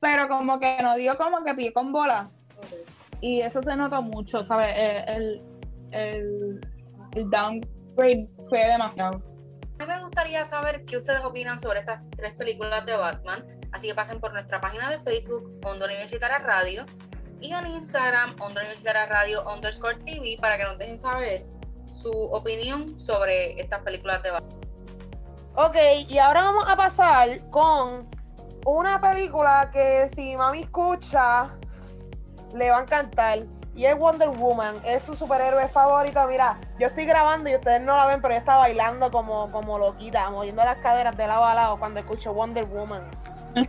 Pero 0.00 0.28
como 0.28 0.60
que 0.60 0.80
nos 0.82 0.96
dio 0.96 1.16
como 1.16 1.38
que 1.38 1.54
pie 1.54 1.72
con 1.72 1.88
bola. 1.88 2.26
Y 3.20 3.40
eso 3.40 3.62
se 3.62 3.74
notó 3.74 4.02
mucho, 4.02 4.44
¿sabes? 4.44 4.74
El, 4.76 5.38
el, 5.92 6.60
el 7.14 7.30
fue 7.94 8.26
demasiado. 8.50 9.22
A 9.78 9.86
mí 9.86 9.92
me 9.92 10.00
gustaría 10.04 10.44
saber 10.44 10.84
qué 10.84 10.98
ustedes 10.98 11.20
opinan 11.24 11.58
sobre 11.60 11.80
estas 11.80 12.08
tres 12.10 12.36
películas 12.36 12.86
de 12.86 12.96
Batman. 12.96 13.44
Así 13.72 13.88
que 13.88 13.94
pasen 13.94 14.20
por 14.20 14.32
nuestra 14.32 14.60
página 14.60 14.88
de 14.88 15.00
Facebook, 15.00 15.58
Onda 15.64 15.86
Universitaria 15.86 16.38
Radio, 16.38 16.84
y 17.40 17.52
en 17.52 17.66
Instagram, 17.66 18.36
Onda 18.40 18.60
Universitaria 18.60 19.06
Radio 19.06 19.44
underscore 19.52 19.96
TV, 19.96 20.36
para 20.40 20.56
que 20.56 20.64
nos 20.64 20.78
dejen 20.78 20.98
saber 20.98 21.42
su 21.86 22.10
opinión 22.10 23.00
sobre 23.00 23.60
estas 23.60 23.82
películas 23.82 24.22
de 24.22 24.30
Batman. 24.30 24.60
Ok, 25.56 25.76
y 26.08 26.18
ahora 26.18 26.42
vamos 26.44 26.64
a 26.68 26.76
pasar 26.76 27.28
con 27.50 28.08
una 28.64 29.00
película 29.00 29.70
que 29.72 30.08
si 30.14 30.36
mami 30.36 30.62
escucha, 30.62 31.50
le 32.56 32.70
va 32.70 32.78
a 32.78 32.82
encantar. 32.82 33.40
Y 33.76 33.86
es 33.86 33.98
Wonder 33.98 34.28
Woman, 34.28 34.76
es 34.84 35.02
su 35.02 35.16
superhéroe 35.16 35.68
favorito. 35.68 36.24
Mira, 36.28 36.58
yo 36.78 36.86
estoy 36.86 37.06
grabando 37.06 37.50
y 37.50 37.56
ustedes 37.56 37.80
no 37.80 37.96
la 37.96 38.06
ven, 38.06 38.22
pero 38.22 38.32
ella 38.32 38.40
está 38.40 38.56
bailando 38.56 39.10
como, 39.10 39.50
como 39.50 39.78
loquita, 39.78 40.30
moviendo 40.30 40.62
las 40.64 40.80
caderas 40.80 41.16
de 41.16 41.26
lado 41.26 41.44
a 41.44 41.54
lado 41.54 41.76
cuando 41.76 41.98
escucho 41.98 42.32
Wonder 42.32 42.64
Woman. 42.66 43.02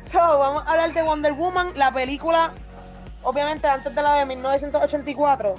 so, 0.00 0.18
vamos 0.18 0.64
a 0.66 0.72
hablar 0.72 0.92
de 0.92 1.02
Wonder 1.02 1.32
Woman, 1.32 1.72
la 1.76 1.92
película, 1.92 2.52
obviamente 3.22 3.66
antes 3.68 3.94
de 3.94 4.02
la 4.02 4.14
de 4.16 4.26
1984. 4.26 5.54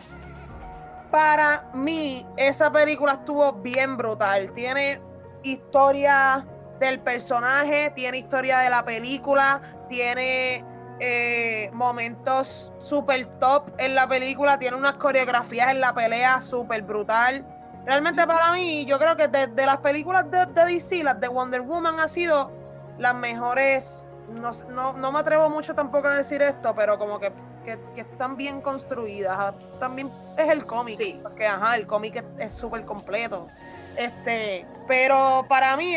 Para 1.09 1.65
mí, 1.73 2.27
esa 2.37 2.71
película 2.71 3.13
estuvo 3.13 3.53
bien 3.53 3.97
brutal. 3.97 4.53
Tiene 4.53 5.01
historia 5.41 6.45
del 6.79 6.99
personaje, 6.99 7.91
tiene 7.95 8.19
historia 8.19 8.59
de 8.59 8.69
la 8.69 8.85
película, 8.85 9.61
tiene 9.89 10.63
eh, 10.99 11.69
momentos 11.73 12.71
super 12.79 13.25
top 13.39 13.69
en 13.77 13.95
la 13.95 14.07
película, 14.07 14.59
tiene 14.59 14.75
unas 14.77 14.95
coreografías 14.95 15.71
en 15.71 15.79
la 15.81 15.93
pelea 15.93 16.41
super 16.41 16.81
brutal. 16.81 17.45
Realmente 17.85 18.25
para 18.27 18.51
mí, 18.51 18.85
yo 18.85 18.99
creo 18.99 19.15
que 19.15 19.27
de, 19.27 19.47
de 19.47 19.65
las 19.65 19.77
películas 19.77 20.29
de, 20.29 20.45
de 20.47 20.65
DC, 20.65 21.03
las 21.03 21.19
de 21.19 21.27
Wonder 21.27 21.61
Woman 21.61 21.99
ha 21.99 22.07
sido 22.07 22.51
las 22.97 23.15
mejores. 23.15 24.05
No, 24.29 24.51
no, 24.69 24.93
no 24.93 25.11
me 25.11 25.19
atrevo 25.19 25.49
mucho 25.49 25.73
tampoco 25.73 26.07
a 26.07 26.13
decir 26.15 26.41
esto, 26.41 26.75
pero 26.75 26.99
como 26.99 27.19
que, 27.19 27.31
que, 27.65 27.79
que 27.95 28.01
están 28.01 28.35
bien 28.35 28.61
construidas. 28.61 29.53
También 29.79 30.11
es 30.37 30.49
el 30.49 30.65
cómic, 30.65 30.97
Sí. 30.97 31.19
porque 31.23 31.47
ajá, 31.47 31.75
el 31.77 31.87
cómic 31.87 32.23
es- 32.37 32.53
súper 32.53 32.83
completo. 32.83 33.47
Este, 33.95 34.65
pero 34.87 35.45
para 35.49 35.75
mí, 35.75 35.95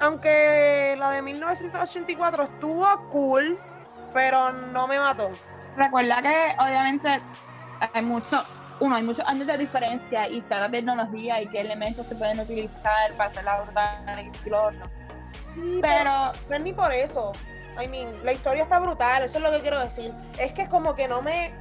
aunque 0.00 0.94
la 0.98 1.10
de 1.10 1.22
1984 1.22 2.44
estuvo 2.44 2.86
cool, 3.10 3.58
pero 4.12 4.52
no 4.52 4.86
me 4.86 4.98
mató. 4.98 5.30
Recuerda 5.76 6.22
que 6.22 6.56
obviamente 6.58 7.20
hay 7.92 8.02
mucho, 8.02 8.42
uno, 8.80 8.96
hay 8.96 9.02
muchos 9.02 9.26
años 9.26 9.46
de 9.46 9.58
diferencia 9.58 10.28
y 10.28 10.40
cada 10.42 10.70
tecnología 10.70 11.40
y 11.42 11.46
qué 11.48 11.60
elementos 11.60 12.06
se 12.06 12.14
pueden 12.14 12.40
utilizar 12.40 13.12
para 13.16 13.30
hacer 13.30 13.44
la 13.44 13.60
brutal 13.60 14.30
y 14.44 14.50
lo 14.50 14.62
otro. 14.62 14.90
Sí, 15.54 15.78
Pero 15.82 16.32
no 16.48 16.56
es 16.56 16.60
ni 16.62 16.72
por 16.72 16.92
eso. 16.92 17.32
I 17.82 17.88
mean, 17.88 18.08
la 18.24 18.32
historia 18.32 18.62
está 18.62 18.78
brutal, 18.78 19.22
eso 19.22 19.38
es 19.38 19.44
lo 19.44 19.50
que 19.50 19.60
quiero 19.60 19.80
decir. 19.80 20.12
Es 20.38 20.52
que 20.52 20.68
como 20.68 20.94
que 20.94 21.08
no 21.08 21.20
me, 21.20 21.54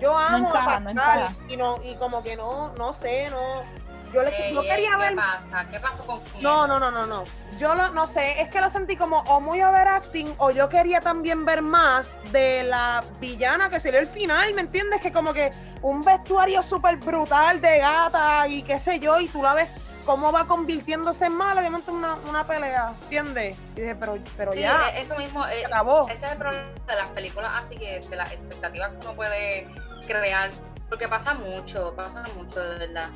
yo 0.00 0.16
amo 0.16 0.48
encaja, 0.48 0.76
a 0.76 0.80
no 0.80 0.94
Pascal 0.94 1.36
y 1.48 1.56
no 1.56 1.78
y 1.82 1.94
como 1.96 2.22
que 2.22 2.36
no, 2.36 2.72
no 2.74 2.94
sé, 2.94 3.28
no, 3.30 3.62
yo 4.12 4.22
le 4.22 4.30
yo 4.52 4.62
ey, 4.62 4.68
quería 4.68 4.90
¿Qué 4.90 4.96
ver, 4.96 5.14
pasa? 5.16 5.66
¿Qué 5.70 5.80
pasó 5.80 6.06
con 6.06 6.20
quién? 6.20 6.42
no, 6.42 6.66
no, 6.66 6.78
no, 6.78 6.90
no, 6.90 7.06
no, 7.06 7.24
yo 7.58 7.74
lo, 7.74 7.90
no 7.90 8.06
sé, 8.06 8.40
es 8.40 8.48
que 8.48 8.60
lo 8.60 8.70
sentí 8.70 8.96
como 8.96 9.18
o 9.20 9.40
muy 9.40 9.62
overacting 9.62 10.34
o 10.38 10.50
yo 10.50 10.68
quería 10.68 11.00
también 11.00 11.44
ver 11.44 11.62
más 11.62 12.18
de 12.32 12.62
la 12.64 13.02
villana 13.20 13.68
que 13.68 13.80
sería 13.80 14.00
el 14.00 14.08
final, 14.08 14.54
¿me 14.54 14.60
entiendes? 14.62 15.00
Que 15.00 15.12
como 15.12 15.32
que 15.32 15.50
un 15.82 16.02
vestuario 16.02 16.62
súper 16.62 16.96
brutal 16.96 17.60
de 17.60 17.78
gata 17.78 18.46
y 18.48 18.62
qué 18.62 18.78
sé 18.80 18.98
yo, 19.00 19.18
y 19.20 19.28
tú 19.28 19.42
la 19.42 19.54
ves 19.54 19.68
cómo 20.06 20.32
va 20.32 20.46
convirtiéndose 20.46 21.26
en 21.26 21.34
mala, 21.34 21.60
de 21.60 21.68
momento 21.68 21.92
una, 21.92 22.14
una 22.28 22.42
pelea, 22.46 22.92
¿entiendes? 23.02 23.58
Y 23.76 23.80
dije, 23.82 23.94
pero, 23.94 24.16
pero 24.38 24.52
Sí, 24.52 24.60
ya, 24.60 24.88
eh, 24.94 25.00
eso 25.02 25.14
mismo. 25.16 25.46
eh, 25.48 25.66
acabó. 25.66 26.08
ese 26.08 26.24
es 26.24 26.32
el 26.32 26.38
problema 26.38 26.64
de 26.86 26.94
las 26.96 27.08
películas, 27.08 27.54
así 27.54 27.76
que 27.76 28.00
de 28.00 28.16
las 28.16 28.32
expectativas 28.32 28.90
que 28.92 28.96
uno 28.98 29.12
puede 29.12 29.66
crear. 30.06 30.50
Porque 30.88 31.06
pasa 31.08 31.34
mucho, 31.34 31.92
pasa 31.94 32.24
mucho, 32.36 32.58
de 32.58 32.86
verdad. 32.86 33.10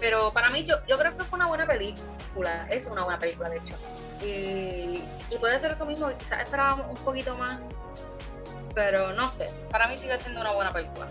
Pero 0.00 0.32
para 0.32 0.50
mí, 0.50 0.64
yo, 0.64 0.76
yo 0.86 0.96
creo 0.98 1.16
que 1.16 1.24
fue 1.24 1.38
una 1.38 1.48
buena 1.48 1.66
película. 1.66 2.66
Es 2.70 2.86
una 2.86 3.04
buena 3.04 3.18
película, 3.18 3.48
de 3.48 3.56
hecho. 3.58 3.74
Y, 4.24 5.02
puede 5.38 5.58
ser 5.58 5.72
eso 5.72 5.84
mismo, 5.84 6.08
quizás 6.16 6.42
esperábamos 6.42 6.86
un 6.98 7.04
poquito 7.04 7.36
más. 7.36 7.62
Pero 8.74 9.12
no 9.12 9.28
sé, 9.28 9.50
para 9.70 9.86
mí 9.88 9.96
sigue 9.96 10.16
siendo 10.18 10.40
una 10.40 10.52
buena 10.52 10.72
película. 10.72 11.06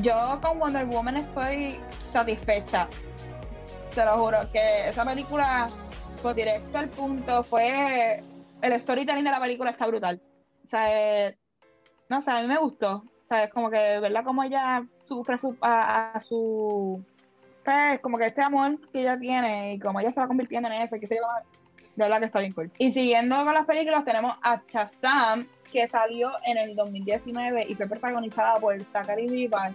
Yo 0.00 0.38
con 0.42 0.58
Wonder 0.58 0.86
Woman 0.86 1.16
estoy 1.16 1.80
satisfecha. 2.02 2.88
Te 3.94 4.04
lo 4.04 4.18
juro, 4.18 4.38
que 4.52 4.88
esa 4.88 5.04
película 5.04 5.68
fue 6.20 6.34
directo 6.34 6.78
al 6.78 6.88
punto, 6.88 7.44
fue 7.44 8.22
el 8.60 8.80
storytelling 8.80 9.24
de 9.24 9.30
la 9.30 9.40
película 9.40 9.70
está 9.70 9.86
brutal. 9.86 10.20
O 10.64 10.68
sea, 10.68 10.86
eh, 11.28 11.38
no 12.08 12.20
sé, 12.22 12.30
a 12.30 12.40
mí 12.40 12.48
me 12.48 12.58
gustó. 12.58 12.96
O 12.96 13.26
sea, 13.26 13.44
es 13.44 13.52
como 13.52 13.70
que, 13.70 14.00
¿verdad? 14.00 14.24
Como 14.24 14.42
ella 14.42 14.84
sufre 15.02 15.38
su, 15.38 15.56
a, 15.60 16.12
a 16.12 16.20
su, 16.20 17.04
pues, 17.64 18.00
como 18.00 18.18
que 18.18 18.26
este 18.26 18.42
amor 18.42 18.78
que 18.92 19.00
ella 19.00 19.18
tiene 19.18 19.74
y 19.74 19.78
como 19.78 20.00
ella 20.00 20.12
se 20.12 20.20
va 20.20 20.26
convirtiendo 20.26 20.68
en 20.68 20.82
eso, 20.82 20.98
que 21.00 21.06
se 21.06 21.16
llama, 21.16 21.42
de 21.96 22.04
verdad 22.04 22.18
que 22.18 22.26
está 22.26 22.40
bien 22.40 22.52
cool. 22.52 22.70
Y 22.78 22.90
siguiendo 22.90 23.36
con 23.44 23.54
las 23.54 23.66
películas, 23.66 24.04
tenemos 24.04 24.36
a 24.42 24.60
Shazam, 24.68 25.48
que 25.72 25.86
salió 25.88 26.30
en 26.44 26.58
el 26.58 26.76
2019 26.76 27.66
y 27.68 27.74
fue 27.74 27.86
protagonizada 27.86 28.54
por 28.54 28.80
Zachary 28.82 29.28
Levi. 29.28 29.74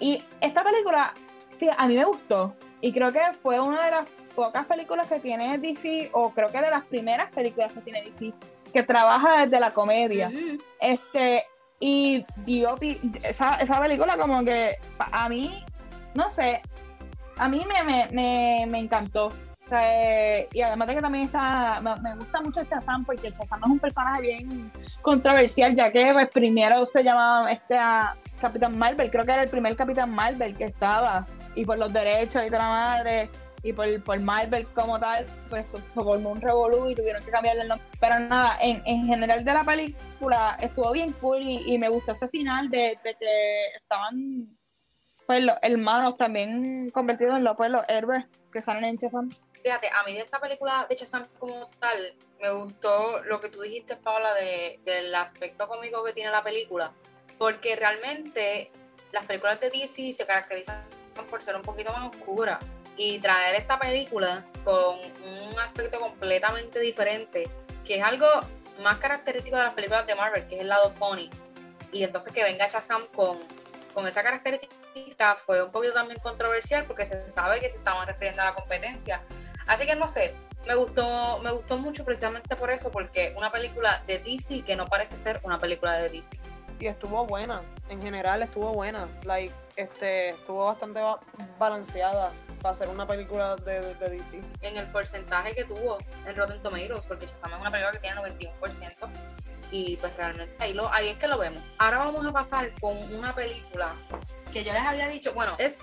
Y 0.00 0.22
esta 0.40 0.62
película, 0.62 1.12
que 1.58 1.70
a 1.76 1.86
mí 1.86 1.96
me 1.96 2.04
gustó. 2.04 2.54
Y 2.80 2.92
creo 2.92 3.10
que 3.12 3.20
fue 3.42 3.60
una 3.60 3.84
de 3.84 3.90
las 3.90 4.10
pocas 4.34 4.66
películas 4.66 5.08
que 5.08 5.20
tiene 5.20 5.58
DC, 5.58 6.10
o 6.12 6.30
creo 6.30 6.50
que 6.50 6.60
de 6.60 6.70
las 6.70 6.84
primeras 6.84 7.30
películas 7.32 7.72
que 7.72 7.80
tiene 7.80 8.02
DC, 8.02 8.32
que 8.72 8.82
trabaja 8.82 9.42
desde 9.42 9.58
la 9.58 9.70
comedia. 9.70 10.28
Ujú. 10.28 10.62
Este, 10.80 11.44
y 11.80 12.24
dio 12.44 12.76
esa, 13.22 13.56
esa 13.56 13.80
película 13.80 14.16
como 14.16 14.44
que 14.44 14.76
a 14.98 15.28
mí, 15.28 15.64
no 16.14 16.30
sé, 16.30 16.62
a 17.36 17.48
mí 17.48 17.64
me, 17.66 17.82
me, 17.82 18.08
me, 18.12 18.66
me 18.66 18.78
encantó. 18.78 19.26
O 19.26 19.68
sea, 19.68 20.40
eh, 20.40 20.48
y 20.52 20.60
además 20.60 20.88
de 20.88 20.94
que 20.96 21.00
también 21.00 21.24
está, 21.24 21.80
me, 21.80 22.16
gusta 22.16 22.40
mucho 22.42 22.62
Shazam 22.62 23.04
porque 23.04 23.30
Shazam 23.30 23.60
es 23.64 23.70
un 23.70 23.78
personaje 23.78 24.20
bien 24.20 24.70
controversial, 25.00 25.74
ya 25.74 25.90
que 25.90 26.12
pues, 26.12 26.28
primero 26.30 26.84
se 26.84 27.02
llamaba 27.02 27.50
este 27.50 27.76
Capitán 28.40 28.76
Marvel, 28.76 29.10
creo 29.10 29.24
que 29.24 29.32
era 29.32 29.42
el 29.42 29.48
primer 29.48 29.74
Capitán 29.74 30.10
Marvel 30.10 30.54
que 30.54 30.64
estaba, 30.64 31.26
y 31.54 31.64
por 31.64 31.78
los 31.78 31.92
derechos 31.92 32.42
y 32.44 32.48
toda 32.48 32.58
la 32.58 32.68
madre, 32.68 33.30
y 33.62 33.72
por, 33.72 34.02
por 34.02 34.20
Marvel 34.20 34.66
como 34.74 35.00
tal, 35.00 35.24
pues 35.48 35.64
se 35.72 35.78
formó 35.94 36.32
un 36.32 36.42
revolú 36.42 36.90
y 36.90 36.94
tuvieron 36.94 37.24
que 37.24 37.30
cambiarle 37.30 37.62
el 37.62 37.68
nombre. 37.68 37.86
Pero 37.98 38.18
nada, 38.18 38.58
en, 38.60 38.82
en 38.84 39.06
general 39.06 39.42
de 39.42 39.54
la 39.54 39.64
película 39.64 40.58
estuvo 40.60 40.92
bien 40.92 41.12
cool 41.12 41.40
y, 41.40 41.72
y 41.74 41.78
me 41.78 41.88
gustó 41.88 42.12
ese 42.12 42.28
final 42.28 42.68
de, 42.68 42.98
de 43.02 43.14
que 43.18 43.66
estaban 43.76 44.46
pues 45.26 45.40
los 45.42 45.56
hermanos 45.62 46.16
también 46.16 46.90
convertidos 46.90 47.36
en 47.36 47.44
los, 47.44 47.56
pues, 47.56 47.70
los 47.70 47.82
que 48.52 48.62
salen 48.62 48.84
en 48.84 48.96
Shazam. 48.96 49.30
Fíjate, 49.62 49.88
a 49.88 50.02
mí 50.04 50.12
de 50.12 50.20
esta 50.20 50.40
película 50.40 50.86
de 50.88 50.94
Shazam 50.94 51.26
como 51.38 51.68
tal, 51.78 52.14
me 52.40 52.50
gustó 52.50 53.22
lo 53.24 53.40
que 53.40 53.48
tú 53.48 53.62
dijiste, 53.62 53.96
Paula, 53.96 54.34
de, 54.34 54.78
del 54.84 55.14
aspecto 55.14 55.66
cómico 55.66 56.04
que 56.04 56.12
tiene 56.12 56.30
la 56.30 56.42
película, 56.42 56.92
porque 57.38 57.74
realmente 57.74 58.70
las 59.12 59.24
películas 59.26 59.60
de 59.60 59.70
DC 59.70 60.12
se 60.12 60.26
caracterizan 60.26 60.82
por 61.30 61.42
ser 61.42 61.56
un 61.56 61.62
poquito 61.62 61.92
más 61.92 62.14
oscuras 62.14 62.58
y 62.96 63.18
traer 63.18 63.56
esta 63.56 63.78
película 63.78 64.44
con 64.64 64.98
un 64.98 65.58
aspecto 65.58 65.98
completamente 65.98 66.80
diferente, 66.80 67.48
que 67.84 67.96
es 67.96 68.02
algo 68.02 68.26
más 68.82 68.98
característico 68.98 69.56
de 69.56 69.62
las 69.62 69.74
películas 69.74 70.06
de 70.06 70.14
Marvel, 70.14 70.46
que 70.46 70.56
es 70.56 70.60
el 70.60 70.68
lado 70.68 70.90
funny, 70.90 71.30
y 71.92 72.02
entonces 72.02 72.32
que 72.32 72.42
venga 72.42 72.68
Shazam 72.68 73.06
con, 73.14 73.38
con 73.94 74.06
esa 74.06 74.22
característica 74.22 75.36
fue 75.36 75.62
un 75.62 75.70
poquito 75.70 75.94
también 75.94 76.18
controversial 76.20 76.84
porque 76.84 77.06
se 77.06 77.28
sabe 77.28 77.60
que 77.60 77.70
se 77.70 77.76
estaban 77.76 78.06
refiriendo 78.06 78.42
a 78.42 78.46
la 78.46 78.54
competencia. 78.54 79.22
Así 79.66 79.86
que 79.86 79.94
no 79.96 80.08
sé, 80.08 80.34
me 80.66 80.74
gustó, 80.74 81.38
me 81.42 81.50
gustó 81.52 81.78
mucho 81.78 82.04
precisamente 82.04 82.56
por 82.56 82.70
eso, 82.70 82.90
porque 82.90 83.34
una 83.38 83.50
película 83.50 84.02
de 84.06 84.18
DC 84.18 84.62
que 84.64 84.76
no 84.76 84.86
parece 84.86 85.16
ser 85.16 85.40
una 85.42 85.58
película 85.58 85.94
de 85.94 86.08
DC. 86.10 86.36
y 86.80 86.86
estuvo 86.86 87.24
buena, 87.24 87.62
en 87.88 88.02
general 88.02 88.42
estuvo 88.42 88.72
buena, 88.72 89.08
like, 89.24 89.54
este, 89.76 90.30
estuvo 90.30 90.66
bastante 90.66 91.00
ba- 91.00 91.20
balanceada 91.58 92.30
para 92.60 92.74
ser 92.74 92.88
una 92.88 93.06
película 93.06 93.56
de, 93.56 93.80
de- 93.80 93.94
de 93.94 94.08
DC. 94.10 94.42
En 94.60 94.76
el 94.76 94.86
porcentaje 94.88 95.54
que 95.54 95.64
tuvo 95.64 95.98
en 96.26 96.36
Rotten 96.36 96.60
Tomatoes, 96.62 97.04
porque 97.06 97.26
Shazam 97.26 97.52
es 97.54 97.60
una 97.60 97.70
película 97.70 97.92
que 97.92 97.98
tiene 98.00 98.16
91%, 98.20 99.08
y 99.70 99.96
pues 99.96 100.16
realmente 100.16 100.54
ahí, 100.58 100.72
lo, 100.72 100.92
es 100.94 101.16
que 101.18 101.28
lo 101.28 101.38
vemos. 101.38 101.62
Ahora 101.78 101.98
vamos 101.98 102.26
a 102.26 102.32
pasar 102.32 102.70
con 102.80 102.96
una 103.14 103.34
película 103.34 103.94
que 104.52 104.62
yo 104.64 104.72
les 104.72 104.82
había 104.82 105.08
dicho, 105.08 105.32
bueno, 105.34 105.54
es 105.58 105.80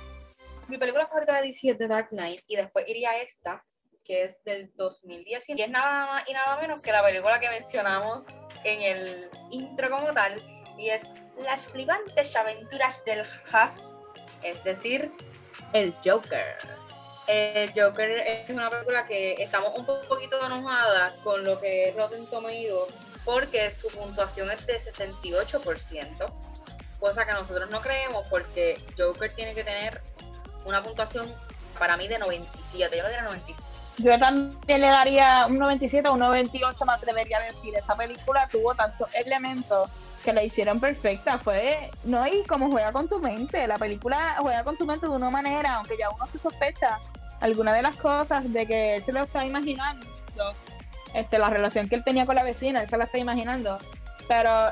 mi 0.67 0.77
película 0.77 1.07
favorita 1.07 1.35
de 1.41 1.47
DC 1.47 1.69
es 1.71 1.77
The 1.77 1.87
Dark 1.87 2.09
Knight, 2.09 2.41
y 2.47 2.55
después 2.55 2.87
iría 2.87 3.17
esta, 3.21 3.63
que 4.05 4.23
es 4.23 4.43
del 4.43 4.71
2010, 4.75 5.49
y 5.49 5.61
es 5.61 5.69
nada 5.69 6.05
más 6.07 6.23
y 6.29 6.33
nada 6.33 6.59
menos 6.61 6.81
que 6.81 6.91
la 6.91 7.03
película 7.03 7.39
que 7.39 7.49
mencionamos 7.49 8.25
en 8.63 8.81
el 8.81 9.29
intro 9.51 9.89
como 9.89 10.13
tal, 10.13 10.41
y 10.77 10.89
es 10.89 11.09
Las 11.43 11.65
flipantes 11.65 12.35
aventuras 12.35 13.03
del 13.05 13.23
Haas, 13.51 13.91
es 14.43 14.63
decir, 14.63 15.11
el 15.73 15.93
Joker. 16.03 16.57
El 17.27 17.71
Joker 17.79 18.09
es 18.09 18.49
una 18.49 18.69
película 18.69 19.05
que 19.05 19.33
estamos 19.33 19.77
un 19.77 19.85
po- 19.85 20.01
poquito 20.07 20.43
enojadas 20.45 21.13
con 21.23 21.43
lo 21.43 21.59
que 21.59 21.89
es 21.89 21.95
Rotten 21.95 22.25
Tomatoes 22.27 22.97
porque 23.25 23.71
su 23.71 23.87
puntuación 23.89 24.49
es 24.51 24.65
de 24.65 24.79
68%, 24.79 26.33
cosa 26.99 27.25
que 27.25 27.33
nosotros 27.33 27.69
no 27.69 27.81
creemos 27.81 28.27
porque 28.29 28.79
Joker 28.97 29.31
tiene 29.33 29.53
que 29.53 29.63
tener 29.63 30.01
una 30.65 30.81
puntuación 30.83 31.31
para 31.77 31.97
mí 31.97 32.07
de 32.07 32.19
97, 32.19 32.95
yo 32.97 33.03
le 33.03 33.09
diría 33.09 33.23
97. 33.23 33.71
Yo 33.97 34.17
también 34.17 34.81
le 34.81 34.87
daría 34.87 35.45
un 35.47 35.59
97 35.59 36.07
o 36.09 36.13
un 36.13 36.19
98, 36.19 36.85
me 36.85 36.93
atrevería 36.93 37.37
a 37.37 37.41
decir. 37.41 37.75
Esa 37.75 37.95
película 37.95 38.47
tuvo 38.51 38.73
tantos 38.73 39.07
elementos 39.13 39.89
que 40.23 40.33
la 40.33 40.43
hicieron 40.43 40.79
perfecta. 40.79 41.37
Fue, 41.37 41.91
no, 42.03 42.25
y 42.25 42.43
como 42.43 42.71
juega 42.71 42.91
con 42.91 43.07
tu 43.07 43.19
mente. 43.19 43.67
La 43.67 43.77
película 43.77 44.37
juega 44.39 44.63
con 44.63 44.77
tu 44.77 44.85
mente 44.85 45.07
de 45.07 45.13
una 45.13 45.29
manera, 45.29 45.75
aunque 45.75 45.97
ya 45.97 46.09
uno 46.09 46.25
se 46.27 46.37
sospecha 46.37 46.99
alguna 47.41 47.73
de 47.73 47.81
las 47.81 47.95
cosas 47.95 48.51
de 48.51 48.65
que 48.65 48.95
él 48.95 49.03
se 49.03 49.11
lo 49.11 49.23
está 49.23 49.45
imaginando. 49.45 50.05
Este, 51.13 51.37
la 51.39 51.49
relación 51.49 51.89
que 51.89 51.95
él 51.95 52.03
tenía 52.03 52.25
con 52.25 52.35
la 52.35 52.43
vecina, 52.43 52.81
él 52.81 52.89
se 52.89 52.97
la 52.97 53.05
está 53.05 53.17
imaginando. 53.17 53.77
Pero 54.27 54.69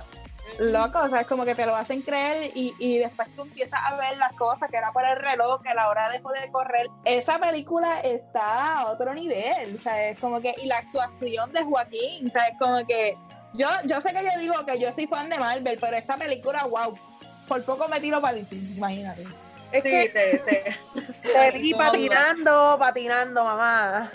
loco, 0.60 1.00
o 1.00 1.10
sea, 1.10 1.22
es 1.22 1.28
como 1.28 1.46
que 1.46 1.54
te 1.54 1.66
lo 1.66 1.76
hacen 1.76 2.02
creer 2.02 2.52
y, 2.56 2.74
y 2.80 2.98
después 2.98 3.28
tú 3.36 3.44
empiezas 3.44 3.80
a 3.86 3.96
ver 3.96 4.18
las 4.18 4.34
cosas 4.34 4.70
que 4.70 4.78
era 4.78 4.92
por 4.92 5.06
el 5.06 5.18
reloj, 5.18 5.62
que 5.62 5.74
la 5.74 5.90
hora 5.90 6.10
dejó 6.10 6.32
de 6.32 6.50
correr. 6.52 6.88
Esa 7.06 7.40
película 7.40 8.00
está 8.02 8.80
a 8.80 8.86
otro 8.92 9.14
nivel, 9.14 9.76
o 9.78 9.82
sea, 9.82 10.08
es 10.10 10.20
como 10.20 10.42
que, 10.42 10.56
y 10.62 10.66
la 10.66 10.78
actuación 10.80 11.52
de 11.54 11.64
Joaquín, 11.64 12.28
o 12.28 12.30
sea, 12.30 12.48
es 12.48 12.58
como 12.58 12.78
que, 12.88 13.14
yo, 13.54 13.68
yo 13.86 14.02
sé 14.02 14.12
que 14.14 14.24
yo 14.24 14.40
digo 14.40 14.54
que 14.66 14.80
yo 14.80 14.92
soy 14.94 15.08
fan 15.08 15.30
de 15.30 15.38
Marvel, 15.38 15.78
pero 15.80 15.96
esta 15.98 16.18
película, 16.18 16.64
wow, 16.66 16.98
por 17.48 17.64
poco 17.64 17.88
me 17.88 18.00
tiro 18.00 18.20
para 18.22 18.34
DC, 18.36 18.56
imagínate. 18.56 19.24
Es 19.72 19.84
Sí, 19.84 19.90
que 19.90 20.10
te, 20.10 20.40
te- 20.40 20.78
te 21.34 21.52
vi 21.52 21.74
patinando, 21.76 22.76
patinando, 22.80 23.44
mamá. 23.44 24.12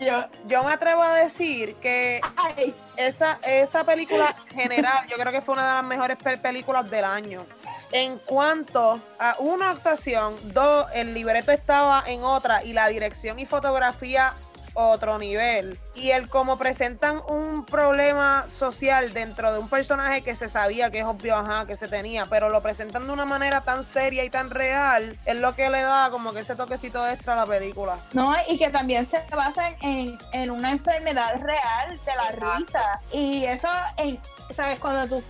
Yo, 0.00 0.24
Yo 0.46 0.62
me 0.64 0.72
atrevo 0.72 1.02
a 1.02 1.14
decir 1.14 1.76
que 1.76 2.20
ay, 2.36 2.74
esa, 2.96 3.38
esa 3.42 3.84
película 3.84 4.36
general, 4.54 5.06
yo 5.08 5.16
creo 5.16 5.32
que 5.32 5.40
fue 5.40 5.54
una 5.54 5.66
de 5.66 5.74
las 5.76 5.86
mejores 5.86 6.18
pe- 6.18 6.36
películas 6.36 6.88
del 6.90 7.04
año. 7.04 7.46
En 7.92 8.18
cuanto 8.18 9.00
a 9.18 9.36
una 9.38 9.70
actuación, 9.70 10.34
dos, 10.52 10.86
el 10.92 11.14
libreto 11.14 11.52
estaba 11.52 12.02
en 12.06 12.22
otra 12.22 12.62
y 12.64 12.72
la 12.74 12.88
dirección 12.88 13.38
y 13.38 13.46
fotografía 13.46 14.34
otro 14.76 15.18
nivel. 15.18 15.78
Y 15.94 16.10
el 16.10 16.28
como 16.28 16.58
presentan 16.58 17.20
un 17.28 17.64
problema 17.64 18.44
social 18.48 19.12
dentro 19.12 19.52
de 19.52 19.58
un 19.58 19.68
personaje 19.68 20.22
que 20.22 20.36
se 20.36 20.48
sabía 20.48 20.90
que 20.90 21.00
es 21.00 21.04
obvio, 21.04 21.36
ajá, 21.36 21.66
que 21.66 21.76
se 21.76 21.88
tenía, 21.88 22.26
pero 22.26 22.50
lo 22.50 22.62
presentan 22.62 23.06
de 23.06 23.12
una 23.12 23.24
manera 23.24 23.62
tan 23.62 23.82
seria 23.82 24.22
y 24.24 24.30
tan 24.30 24.50
real, 24.50 25.18
es 25.24 25.36
lo 25.36 25.54
que 25.54 25.70
le 25.70 25.80
da 25.80 26.10
como 26.10 26.32
que 26.32 26.40
ese 26.40 26.54
toquecito 26.54 27.06
extra 27.08 27.32
a 27.32 27.36
la 27.36 27.46
película. 27.46 27.98
No, 28.12 28.34
y 28.48 28.58
que 28.58 28.70
también 28.70 29.08
se 29.08 29.20
basan 29.34 29.74
en, 29.80 30.18
en 30.32 30.50
una 30.50 30.70
enfermedad 30.72 31.40
real 31.40 31.98
de 32.04 32.14
la 32.14 32.28
Exacto. 32.30 32.56
risa. 32.58 33.00
Y 33.12 33.44
eso, 33.44 33.68
en, 33.96 34.20
¿sabes? 34.54 34.78
Cuando 34.78 35.08
tú, 35.08 35.24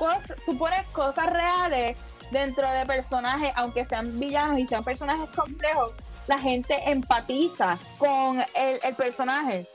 tú 0.45 0.59
pones 0.59 0.87
cosas 0.89 1.33
reales 1.33 1.97
dentro 2.31 2.69
de 2.71 2.85
personajes, 2.87 3.53
aunque 3.55 3.87
sean 3.87 4.19
villanos 4.19 4.59
y 4.59 4.67
sean 4.67 4.83
personajes 4.83 5.31
complejos, 5.31 5.93
la 6.29 6.39
gente 6.39 6.75
empatiza 6.91 7.79
con 7.99 8.41
el, 8.55 8.81
el 8.83 8.95
personaje. 8.95 9.67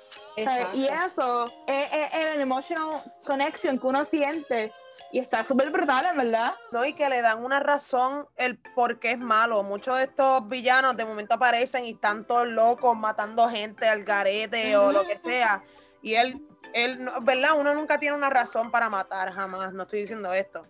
Y 0.74 0.86
eso 1.06 1.46
es, 1.68 1.90
es- 1.92 2.14
es 2.14 2.28
el 2.36 2.42
emotional 2.42 3.04
connection 3.26 3.78
que 3.80 3.88
uno 3.88 4.04
siente. 4.06 4.72
Y 5.14 5.20
está 5.20 5.44
súper 5.44 5.72
brutal, 5.72 6.06
en 6.06 6.16
verdad. 6.18 6.54
¿no? 6.72 6.86
Y 6.86 6.94
que 6.94 7.10
le 7.10 7.22
dan 7.22 7.44
una 7.44 7.60
razón 7.60 8.28
el 8.38 8.58
por 8.58 9.00
qué 9.00 9.12
es 9.12 9.20
malo. 9.20 9.62
Muchos 9.62 9.98
de 9.98 10.06
estos 10.06 10.48
villanos 10.48 10.96
de 10.96 11.04
momento 11.04 11.34
aparecen 11.36 11.84
y 11.86 11.92
están 11.92 12.24
todos 12.26 12.48
locos 12.48 12.96
matando 12.98 13.50
gente 13.50 13.90
al 13.90 14.06
garete 14.06 14.78
o 14.78 14.92
lo 14.94 15.06
que 15.06 15.18
sea. 15.18 15.64
Y 16.02 16.14
él, 16.16 16.42
él, 16.74 17.10
¿verdad? 17.24 17.60
Uno 17.60 17.74
nunca 17.74 18.00
tiene 18.00 18.16
una 18.16 18.30
razón 18.30 18.72
para 18.72 18.88
matar, 18.90 19.34
jamás. 19.34 19.74
No 19.74 19.84
estoy 19.84 20.00
diciendo 20.02 20.32
esto. 20.34 20.62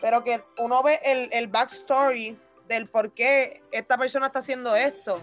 Pero 0.00 0.22
que 0.22 0.40
uno 0.58 0.84
ve 0.84 1.00
el, 1.04 1.28
el 1.32 1.48
backstory 1.48 2.38
del 2.70 2.86
por 2.86 3.12
qué 3.12 3.62
esta 3.72 3.98
persona 3.98 4.26
está 4.28 4.38
haciendo 4.38 4.74
esto. 4.76 5.20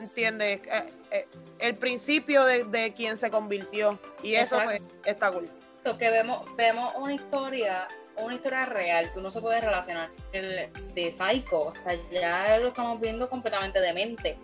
¿Entiendes? 0.00 0.60
Eh, 0.66 0.92
eh, 1.10 1.28
el 1.58 1.76
principio 1.76 2.44
de, 2.44 2.64
de 2.64 2.94
quien 2.94 3.16
se 3.16 3.30
convirtió. 3.30 3.98
Y 4.22 4.34
eso 4.34 4.58
pues, 4.64 4.80
está 5.04 5.30
cool. 5.30 5.48
Que 5.98 6.10
vemos, 6.10 6.54
vemos 6.56 6.92
una 6.96 7.14
historia, 7.14 7.88
una 8.16 8.34
historia 8.34 8.66
real 8.66 9.12
que 9.12 9.18
uno 9.18 9.30
se 9.30 9.40
puede 9.40 9.60
relacionar 9.60 10.10
el, 10.32 10.70
de 10.94 11.12
Psycho, 11.12 11.60
o 11.68 11.74
sea, 11.80 11.94
ya 12.10 12.58
lo 12.58 12.68
estamos 12.68 13.00
viendo 13.00 13.28
completamente 13.30 13.80
demente. 13.80 14.36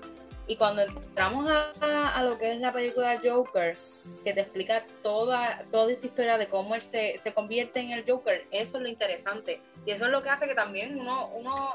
Y 0.46 0.56
cuando 0.56 0.82
entramos 0.82 1.48
a, 1.48 1.72
a- 1.80 2.16
a 2.18 2.22
lo 2.24 2.38
que 2.38 2.52
es 2.52 2.60
la 2.60 2.72
película 2.72 3.18
Joker, 3.22 3.76
que 4.24 4.32
te 4.34 4.40
explica 4.40 4.84
toda, 5.02 5.64
toda 5.70 5.92
esa 5.92 6.06
historia 6.06 6.36
de 6.38 6.48
cómo 6.48 6.74
él 6.74 6.82
se, 6.82 7.18
se 7.18 7.32
convierte 7.32 7.80
en 7.80 7.92
el 7.92 8.04
Joker, 8.10 8.46
eso 8.50 8.76
es 8.78 8.82
lo 8.82 8.88
interesante. 8.88 9.60
Y 9.86 9.92
eso 9.92 10.06
es 10.06 10.10
lo 10.10 10.22
que 10.22 10.30
hace 10.30 10.46
que 10.46 10.54
también 10.54 10.98
uno, 10.98 11.28
uno 11.28 11.74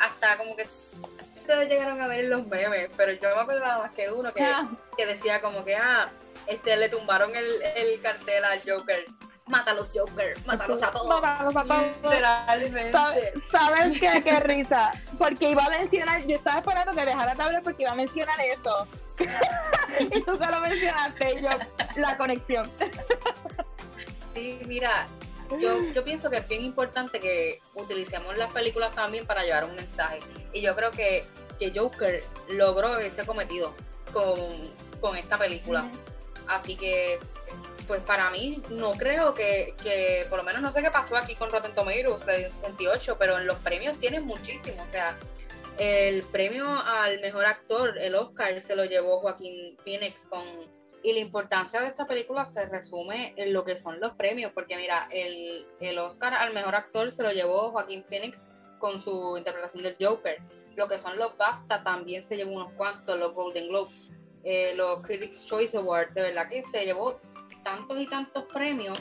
hasta 0.00 0.36
como 0.38 0.56
que 0.56 0.66
se 1.36 1.66
llegaron 1.66 2.00
a 2.00 2.08
ver 2.08 2.20
en 2.20 2.30
los 2.30 2.46
memes, 2.46 2.90
pero 2.96 3.12
yo 3.12 3.34
me 3.34 3.42
acordaba 3.42 3.82
más 3.84 3.92
que 3.92 4.10
uno 4.10 4.32
que, 4.32 4.42
Ah. 4.42 4.68
que 4.96 5.06
decía 5.06 5.40
como 5.40 5.64
que, 5.64 5.76
ah, 5.76 6.10
este, 6.46 6.76
le 6.76 6.88
tumbaron 6.88 7.34
el, 7.34 7.46
el 7.76 8.00
cartel 8.00 8.44
al 8.44 8.60
Joker. 8.66 9.04
Mátalos, 9.46 9.90
Joker, 9.92 10.38
mátalos 10.46 10.80
a 10.82 10.92
todos. 10.92 11.20
Mátalos 11.20 11.56
a 11.56 11.64
todos. 11.64 11.84
Literalmente. 12.02 12.92
¿Sabes 12.92 13.32
¿Sabes 13.50 14.00
qué? 14.00 14.22
Qué 14.22 14.40
risa. 14.40 14.92
Porque 15.18 15.50
iba 15.50 15.64
a 15.64 15.70
mencionar, 15.70 16.24
yo 16.24 16.36
estaba 16.36 16.60
esperando 16.60 16.92
que 16.92 17.04
dejara 17.04 17.34
de 17.34 17.42
hablar 17.42 17.62
porque 17.62 17.82
iba 17.82 17.90
a 17.90 17.96
mencionar 17.96 18.40
eso. 18.40 18.86
y 19.98 20.22
tú 20.22 20.36
solo 20.36 20.60
mencionaste 20.60 21.42
yo 21.42 21.48
la 21.96 22.16
conexión. 22.16 22.70
Sí, 24.34 24.60
mira, 24.66 25.08
yo, 25.58 25.82
yo 25.92 26.04
pienso 26.04 26.30
que 26.30 26.38
es 26.38 26.48
bien 26.48 26.64
importante 26.64 27.20
que 27.20 27.60
utilicemos 27.74 28.36
las 28.36 28.52
películas 28.52 28.94
también 28.94 29.26
para 29.26 29.44
llevar 29.44 29.64
un 29.64 29.74
mensaje. 29.74 30.20
Y 30.52 30.60
yo 30.60 30.76
creo 30.76 30.90
que, 30.90 31.24
que 31.58 31.72
Joker 31.74 32.22
logró 32.48 32.98
ese 32.98 33.24
cometido 33.24 33.74
con, 34.12 34.38
con 35.00 35.16
esta 35.16 35.38
película. 35.38 35.88
Así 36.46 36.76
que, 36.76 37.18
pues 37.86 38.00
para 38.02 38.30
mí, 38.30 38.62
no 38.70 38.92
creo 38.92 39.34
que, 39.34 39.74
que, 39.82 40.26
por 40.28 40.38
lo 40.38 40.44
menos 40.44 40.62
no 40.62 40.72
sé 40.72 40.82
qué 40.82 40.90
pasó 40.90 41.16
aquí 41.16 41.34
con 41.34 41.50
Rotten 41.50 41.72
Tomatoes, 41.74 42.22
un 42.22 42.26
68, 42.26 43.16
pero 43.18 43.38
en 43.38 43.46
los 43.46 43.58
premios 43.58 43.98
tienen 43.98 44.24
muchísimo. 44.24 44.82
O 44.82 44.88
sea, 44.88 45.16
el 45.78 46.24
premio 46.24 46.68
al 46.68 47.20
mejor 47.20 47.46
actor, 47.46 47.98
el 47.98 48.14
Oscar, 48.14 48.60
se 48.60 48.76
lo 48.76 48.84
llevó 48.84 49.20
Joaquín 49.20 49.76
Phoenix 49.84 50.26
con... 50.26 50.44
Y 51.02 51.12
la 51.12 51.20
importancia 51.20 51.80
de 51.80 51.88
esta 51.88 52.06
película 52.06 52.44
se 52.44 52.66
resume 52.66 53.32
en 53.36 53.52
lo 53.52 53.64
que 53.64 53.78
son 53.78 54.00
los 54.00 54.12
premios, 54.12 54.52
porque 54.52 54.76
mira, 54.76 55.08
el, 55.10 55.66
el 55.80 55.98
Oscar 55.98 56.34
al 56.34 56.52
mejor 56.52 56.74
actor 56.74 57.10
se 57.10 57.22
lo 57.22 57.32
llevó 57.32 57.70
Joaquín 57.70 58.04
Phoenix 58.08 58.50
con 58.78 59.00
su 59.00 59.36
interpretación 59.38 59.82
del 59.82 59.96
Joker. 60.00 60.38
Lo 60.76 60.88
que 60.88 60.98
son 60.98 61.18
los 61.18 61.36
BAFTA 61.36 61.82
también 61.82 62.24
se 62.24 62.36
llevó 62.36 62.52
unos 62.52 62.72
cuantos, 62.72 63.18
los 63.18 63.34
Golden 63.34 63.68
Globes 63.68 64.12
eh, 64.42 64.72
los 64.74 65.02
Critics 65.02 65.46
Choice 65.46 65.76
Awards, 65.76 66.14
de 66.14 66.22
verdad 66.22 66.48
que 66.48 66.62
se 66.62 66.84
llevó 66.84 67.20
tantos 67.62 68.00
y 68.00 68.06
tantos 68.06 68.44
premios 68.44 68.98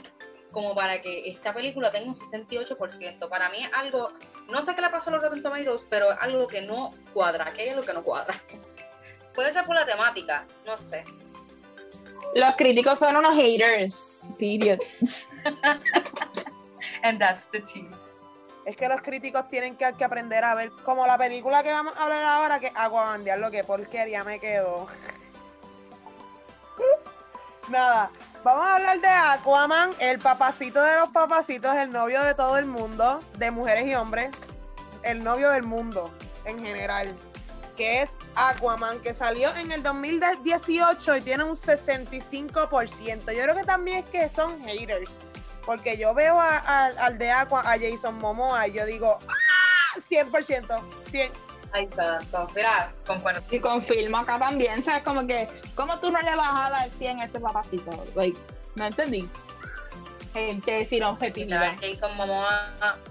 como 0.52 0.76
para 0.76 1.02
que 1.02 1.30
esta 1.30 1.54
película 1.54 1.91
tenga 1.91 2.08
un 2.08 2.15
68%. 2.15 3.30
Para 3.30 3.50
mí 3.50 3.63
es 3.63 3.69
algo, 3.74 4.12
no 4.50 4.62
sé 4.62 4.76
qué 4.76 4.82
le 4.82 4.89
pasó 4.89 5.10
a 5.10 5.13
los 5.13 5.21
Rotten 5.21 5.41
Tomatoes, 5.41 5.86
pero 5.89 6.12
es 6.12 6.17
algo 6.19 6.47
que 6.47 6.62
no 6.62 6.93
cuadra. 7.13 7.54
¿Qué 7.54 7.69
es 7.69 7.76
lo 7.76 7.84
que 7.84 7.93
no 7.93 8.04
cuadra? 8.04 8.36
Puede 9.34 9.54
ser 9.54 9.63
por 9.65 9.76
la 9.76 9.86
temática, 9.86 10.45
no 10.65 10.78
sé. 10.78 11.06
Los 12.36 12.55
críticos 12.55 12.99
son 12.99 13.15
unos 13.17 13.36
haters. 13.36 13.99
Period. 14.38 14.79
And 17.03 17.19
that's 17.19 17.49
the 17.51 17.62
team. 17.62 17.91
Es 18.65 18.75
que 18.77 18.88
los 18.88 19.01
críticos 19.01 19.49
tienen 19.49 19.75
que, 19.75 19.91
que 19.97 20.03
aprender 20.03 20.43
a 20.43 20.53
ver, 20.53 20.71
como 20.84 21.08
la 21.08 21.17
película 21.17 21.63
que 21.63 21.71
vamos 21.71 21.93
a 21.97 22.03
hablar 22.03 22.23
ahora, 22.23 22.60
que 22.60 22.71
Aquaman, 22.75 23.23
lo 23.39 23.49
que 23.49 23.63
porquería 23.63 24.23
me 24.23 24.39
quedó. 24.39 24.86
Nada, 27.69 28.12
vamos 28.43 28.65
a 28.65 28.75
hablar 28.75 29.01
de 29.01 29.08
Aquaman, 29.08 29.91
el 29.99 30.19
papacito 30.19 30.84
de 30.84 30.95
los 30.99 31.10
papacitos, 31.10 31.75
el 31.75 31.91
novio 31.91 32.21
de 32.21 32.36
todo 32.36 32.58
el 32.58 32.65
mundo, 32.65 33.21
de 33.38 33.49
mujeres 33.49 33.88
y 33.88 33.95
hombres, 33.95 34.32
el 35.03 35.23
novio 35.23 35.49
del 35.49 35.63
mundo 35.63 36.12
en 36.45 36.63
general, 36.63 37.17
que 37.80 38.02
es 38.02 38.10
Aquaman, 38.36 39.00
que 39.00 39.13
salió 39.13 39.56
en 39.56 39.72
el 39.72 39.82
2018 39.82 41.15
y 41.15 41.22
tiene 41.22 41.46
un 41.46 41.56
65%. 41.56 43.32
Yo 43.32 43.44
creo 43.44 43.56
que 43.56 43.63
también 43.63 44.00
es 44.00 44.06
que 44.10 44.28
son 44.28 44.60
haters. 44.65 45.18
Porque 45.65 45.98
yo 45.98 46.13
veo 46.13 46.39
a- 46.39 46.58
a- 46.58 46.88
al 47.06 47.18
de 47.18 47.32
Aqua, 47.32 47.62
a 47.62 47.78
Jason 47.80 48.15
Momoa, 48.20 48.68
y 48.68 48.74
yo 48.74 48.86
digo, 48.86 49.18
¡ah! 49.30 50.00
100%, 50.10 50.82
100. 51.10 51.32
Ahí 51.72 51.86
está, 51.86 52.20
mira, 52.54 52.92
concuerdo. 53.08 53.42
Y 53.50 53.60
confirmo 53.60 54.18
acá 54.18 54.38
también, 54.39 54.84
¿sabes? 54.84 55.04
Como 55.04 55.26
que, 55.26 55.48
¿cómo 55.76 56.00
tú 56.00 56.12
no 56.12 56.20
le 56.22 56.36
vas 56.36 56.50
a 56.54 56.70
dar 56.72 56.89
100 56.98 57.20
a 57.22 57.26
ese 57.26 57.39
papacito? 57.39 57.92
Like, 58.15 58.38
no 58.76 58.86
entendí. 58.88 59.30
Gente 60.34 60.86
sin 60.86 61.04
objetividad. 61.04 61.76
Jason 61.82 62.15
Momoa, 62.18 62.70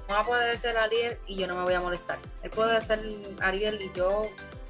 Momoa 0.08 0.24
puede 0.24 0.58
ser 0.58 0.76
Ariel 0.76 1.18
y 1.26 1.36
yo 1.36 1.46
no 1.46 1.54
me 1.56 1.62
voy 1.62 1.74
a 1.74 1.80
molestar. 1.80 2.18
Él 2.42 2.50
puede 2.50 2.80
ser 2.80 3.00
Ariel 3.40 3.80
y 3.80 3.92
yo, 3.96 4.22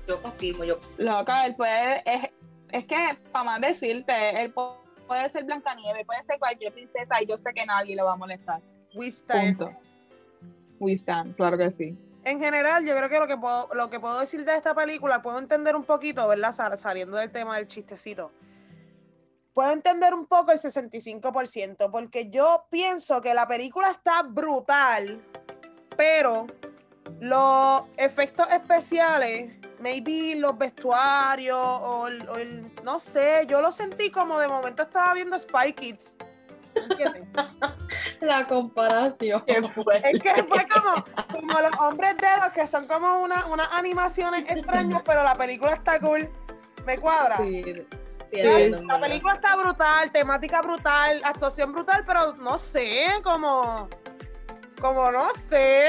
yo 0.09 0.21
confirmo, 0.23 0.64
yo 0.64 0.79
Loca, 0.97 1.44
él 1.47 1.55
puede, 1.55 2.03
es, 2.05 2.31
es 2.73 2.85
que, 2.87 2.97
para 3.31 3.44
más 3.44 3.61
decirte, 3.61 4.42
él 4.42 4.53
puede 4.53 5.31
ser 5.31 5.44
Blancanieves, 5.44 6.07
puede 6.07 6.23
ser 6.23 6.38
cualquier 6.38 6.73
princesa 6.73 7.23
y 7.23 7.27
yo 7.27 7.37
sé 7.37 7.53
que 7.55 7.64
nadie 7.66 7.94
le 7.94 8.03
va 8.03 8.14
a 8.14 8.16
molestar. 8.16 8.61
We 8.94 9.09
stand. 9.09 9.59
Punto. 9.59 9.79
We 10.81 10.92
stand, 10.94 11.37
claro 11.37 11.59
que 11.59 11.71
sí. 11.71 11.97
En 12.25 12.40
general, 12.40 12.85
yo 12.85 12.97
creo 12.97 13.09
que 13.09 13.18
lo 13.18 13.27
que 13.27 13.37
puedo, 13.37 13.68
lo 13.75 13.88
que 13.90 14.01
puedo 14.01 14.18
decir 14.18 14.44
de 14.44 14.55
esta 14.55 14.75
película, 14.75 15.23
puedo 15.23 15.38
entender 15.38 15.77
un 15.77 15.85
poquito, 15.85 16.27
¿verdad? 16.27 16.55
Sal- 16.55 16.77
Saliendo 16.79 17.16
del 17.16 17.31
tema 17.31 17.57
del 17.57 17.66
chistecito. 17.68 18.33
Puedo 19.55 19.73
entender 19.73 20.14
un 20.14 20.27
poco 20.27 20.53
el 20.53 20.59
65%, 20.59 21.90
porque 21.90 22.31
yo 22.31 22.64
pienso 22.71 23.21
que 23.21 23.35
la 23.35 23.47
película 23.49 23.90
está 23.90 24.23
brutal, 24.23 25.21
pero 25.97 26.47
los 27.21 27.83
efectos 27.97 28.47
especiales, 28.53 29.58
maybe 29.81 30.35
los 30.37 30.57
vestuarios 30.59 31.57
o 31.59 32.09
el, 32.09 32.29
o 32.29 32.37
el- 32.37 32.71
no 32.83 32.99
sé, 33.01 33.47
yo 33.49 33.61
lo 33.61 33.73
sentí 33.73 34.11
como 34.11 34.38
de 34.41 34.49
momento 34.49 34.83
estaba 34.83 35.14
viendo 35.14 35.38
Spy 35.38 35.73
Kids. 35.73 36.17
La 38.21 38.47
comparación. 38.47 39.43
Es 39.47 40.23
que 40.23 40.45
fue 40.45 40.67
como, 40.69 41.05
como 41.33 41.61
los 41.61 41.81
hombres 41.81 42.17
dedos, 42.19 42.53
que 42.55 42.67
son 42.67 42.87
como 42.87 43.21
una- 43.21 43.47
unas 43.47 43.69
animaciones 43.73 44.45
extrañas, 44.49 45.03
pero 45.05 45.23
la 45.25 45.35
película 45.35 45.73
está 45.75 45.99
cool. 46.01 46.29
Me 46.85 46.99
cuadra. 46.99 47.37
Sí, 47.38 47.62
sí, 48.31 48.71
La- 48.87 49.01
película 49.01 49.35
está 49.35 49.57
brutal, 49.57 50.11
temática 50.12 50.61
brutal, 50.62 51.21
actuación 51.25 51.73
brutal, 51.73 52.05
pero 52.07 52.35
no 52.35 52.59
sé, 52.59 53.07
como. 53.23 53.88
Como 54.81 55.11
no 55.11 55.33
sé. 55.35 55.88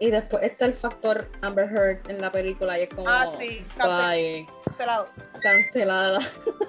Y 0.00 0.10
después 0.10 0.42
está 0.42 0.64
el 0.64 0.74
factor 0.74 1.30
Amber 1.42 1.66
Heard 1.70 2.10
en 2.10 2.20
la 2.22 2.32
película 2.32 2.78
y 2.78 2.84
es 2.84 2.88
como. 2.88 3.06
Ah, 3.08 3.26
sí, 3.38 3.64
cancel- 3.76 4.46
cancelado. 4.64 5.08
cancelada. 5.42 6.18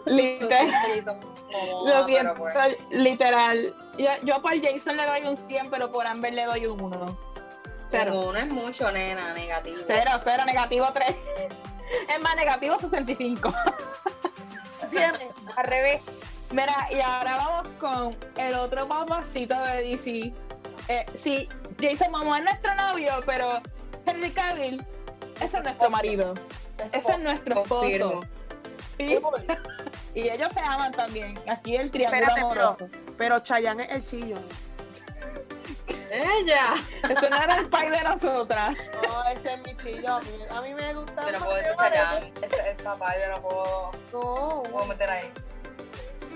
Literal. 0.06 0.67
Lo 1.86 2.06
siento, 2.06 2.34
pues, 2.36 2.54
literal. 2.91 3.74
Yo, 3.98 4.10
yo 4.24 4.41
por 4.41 4.52
Jason 4.62 4.96
le 4.98 5.06
doy 5.06 5.22
un 5.28 5.38
100, 5.38 5.70
pero 5.70 5.91
por 5.91 6.06
Amber 6.06 6.34
le 6.34 6.46
doy 6.46 6.65
un 6.65 6.80
1. 6.82 7.32
Cero. 7.89 8.12
como 8.13 8.32
no 8.34 8.39
es 8.39 8.48
mucho, 8.48 8.89
nena, 8.91 9.34
negativo. 9.34 9.78
Cero, 9.86 10.12
cero, 10.24 10.44
negativo 10.46 10.88
3. 10.94 11.15
Es 12.10 12.22
más, 12.22 12.36
negativo 12.38 12.80
65. 12.80 13.54
tiene, 14.91 15.08
al 15.58 15.65
revés. 15.65 16.02
Mira, 16.52 16.74
y 16.91 17.00
ahora 17.00 17.36
vamos 17.36 17.67
con 17.80 18.10
el 18.38 18.56
otro 18.56 18.88
papacito 18.88 19.58
de 19.62 19.84
DC. 19.84 20.34
Eh, 20.88 21.06
sí, 21.15 21.48
Jason 21.82 22.12
Momoa 22.12 22.38
es 22.39 22.44
nuestro 22.46 22.76
novio, 22.76 23.13
pero 23.26 23.62
Henry 24.06 24.32
Cavill, 24.32 24.86
ese 25.39 25.58
es 25.58 25.63
nuestro 25.63 25.89
marido. 25.89 26.34
Ese 26.91 27.12
es 27.12 27.20
nuestro 27.20 27.62
esposo. 27.62 28.22
Y, 28.98 29.04
y 30.20 30.30
ellos 30.30 30.50
se 30.54 30.60
aman 30.60 30.91
también. 30.91 31.39
Aquí 31.50 31.76
el 31.76 31.89
triángulo 31.91 32.22
Espérate, 32.24 32.48
pero, 32.50 32.67
amoroso. 32.67 32.89
pero 33.17 33.39
Chayanne 33.39 33.84
es 33.86 33.89
el 33.91 34.06
chillo. 34.06 34.38
Ella. 36.12 36.76
Ese 37.04 37.30
no 37.30 37.38
era 37.41 37.56
el 37.58 37.67
pai 37.67 37.89
de 37.89 38.02
nosotras. 38.04 38.76
No, 39.08 39.24
ese 39.30 39.54
es 39.54 39.60
mi 39.65 39.76
chillo. 39.78 40.15
A 40.15 40.20
mí, 40.20 40.28
a 40.50 40.62
mí 40.62 40.74
me 40.74 40.94
gusta. 40.94 41.13
Más 41.22 41.41
puedo 41.41 41.56
decir. 41.56 41.72
Chayanne. 41.78 42.34
Ese 42.41 42.56
es 42.60 42.65
el 42.67 42.76
papá, 42.78 43.13
yo 43.17 43.32
no 43.32 43.41
puedo, 43.41 43.91
No, 44.12 44.63
puedo 44.63 44.86
meter 44.88 45.10
ahí. 45.10 45.32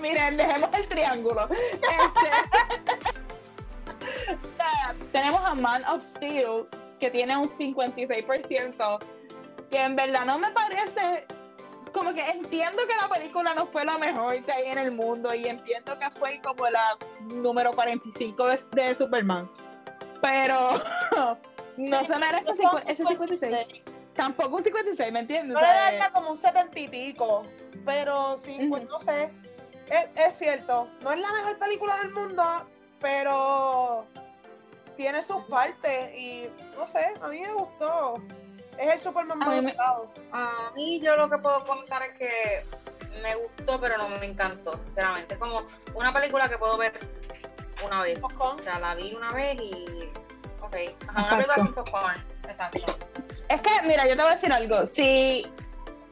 Miren, 0.00 0.36
dejemos 0.36 0.70
el 0.74 0.88
triángulo. 0.88 1.48
Este- 1.50 3.15
tenemos 5.12 5.44
a 5.44 5.54
Man 5.54 5.84
of 5.84 6.02
Steel, 6.02 6.66
que 7.00 7.10
tiene 7.10 7.36
un 7.36 7.50
56%, 7.50 8.98
que 9.70 9.78
en 9.78 9.96
verdad 9.96 10.24
no 10.24 10.38
me 10.38 10.50
parece. 10.50 11.26
Como 11.92 12.12
que 12.12 12.28
entiendo 12.28 12.82
que 12.86 12.94
la 12.94 13.08
película 13.08 13.54
no 13.54 13.66
fue 13.66 13.84
la 13.84 13.96
mejor 13.96 14.42
que 14.42 14.52
hay 14.52 14.66
en 14.66 14.78
el 14.78 14.92
mundo 14.92 15.34
y 15.34 15.46
entiendo 15.46 15.98
que 15.98 16.10
fue 16.10 16.40
como 16.42 16.68
la 16.68 16.98
número 17.20 17.72
45 17.72 18.46
de, 18.46 18.60
de 18.72 18.94
Superman. 18.94 19.50
Pero 20.20 20.82
no 21.78 22.00
Sí, 22.00 22.06
se 22.06 22.18
merece 22.18 22.62
no 22.62 22.78
ese 22.78 23.04
56. 23.04 23.82
Tampoco 24.14 24.56
un 24.56 24.64
56, 24.64 25.12
¿me 25.12 25.20
entiendes? 25.20 25.54
No 25.54 25.60
le 25.60 26.12
como 26.12 26.30
un 26.30 26.36
setenta 26.36 26.78
y 26.78 26.88
pico, 26.88 27.42
pero 27.84 28.36
sí, 28.38 28.56
pues 28.70 28.84
Ujú. 28.84 28.92
no 28.92 29.00
sé. 29.00 29.30
Es, 29.88 30.10
es 30.16 30.34
cierto, 30.34 30.88
no 31.02 31.12
es 31.12 31.18
la 31.18 31.32
mejor 31.32 31.58
película 31.58 31.96
del 31.98 32.12
mundo, 32.12 32.42
pero 33.00 34.06
tiene 34.96 35.22
sus 35.22 35.44
partes 35.44 36.10
y 36.18 36.48
no 36.76 36.86
sé, 36.86 37.12
a 37.22 37.28
mí 37.28 37.40
me 37.40 37.52
gustó. 37.52 38.14
Es 38.78 38.90
el 38.94 39.00
Superman 39.00 39.42
A 39.42 39.46
más. 39.46 39.74
A 40.32 40.70
mí 40.74 41.00
yo 41.00 41.16
lo 41.16 41.30
que 41.30 41.38
puedo 41.38 41.64
comentar 41.66 42.02
es 42.02 42.18
que 42.18 42.64
me 43.22 43.34
gustó, 43.36 43.80
pero 43.80 43.96
no 43.96 44.08
me 44.08 44.26
encantó, 44.26 44.76
sinceramente. 44.78 45.34
Es 45.34 45.40
como 45.40 45.62
una 45.94 46.12
película 46.12 46.48
que 46.48 46.58
puedo 46.58 46.76
ver 46.76 46.92
una 47.84 48.02
vez. 48.02 48.22
O 48.22 48.58
sea, 48.58 48.78
la 48.78 48.94
vi 48.94 49.14
una 49.14 49.32
vez 49.32 49.58
y... 49.62 50.10
Ok. 50.60 50.74
Ajá, 51.08 51.18
una 51.18 51.30
película 51.30 51.54
sin 51.56 51.74
popcorn. 51.74 52.24
Exacto. 52.48 52.80
Es 53.48 53.60
que, 53.62 53.70
mira, 53.86 54.06
yo 54.06 54.14
te 54.16 54.22
voy 54.22 54.30
a 54.32 54.34
decir 54.34 54.52
algo. 54.52 54.86
Si 54.86 55.46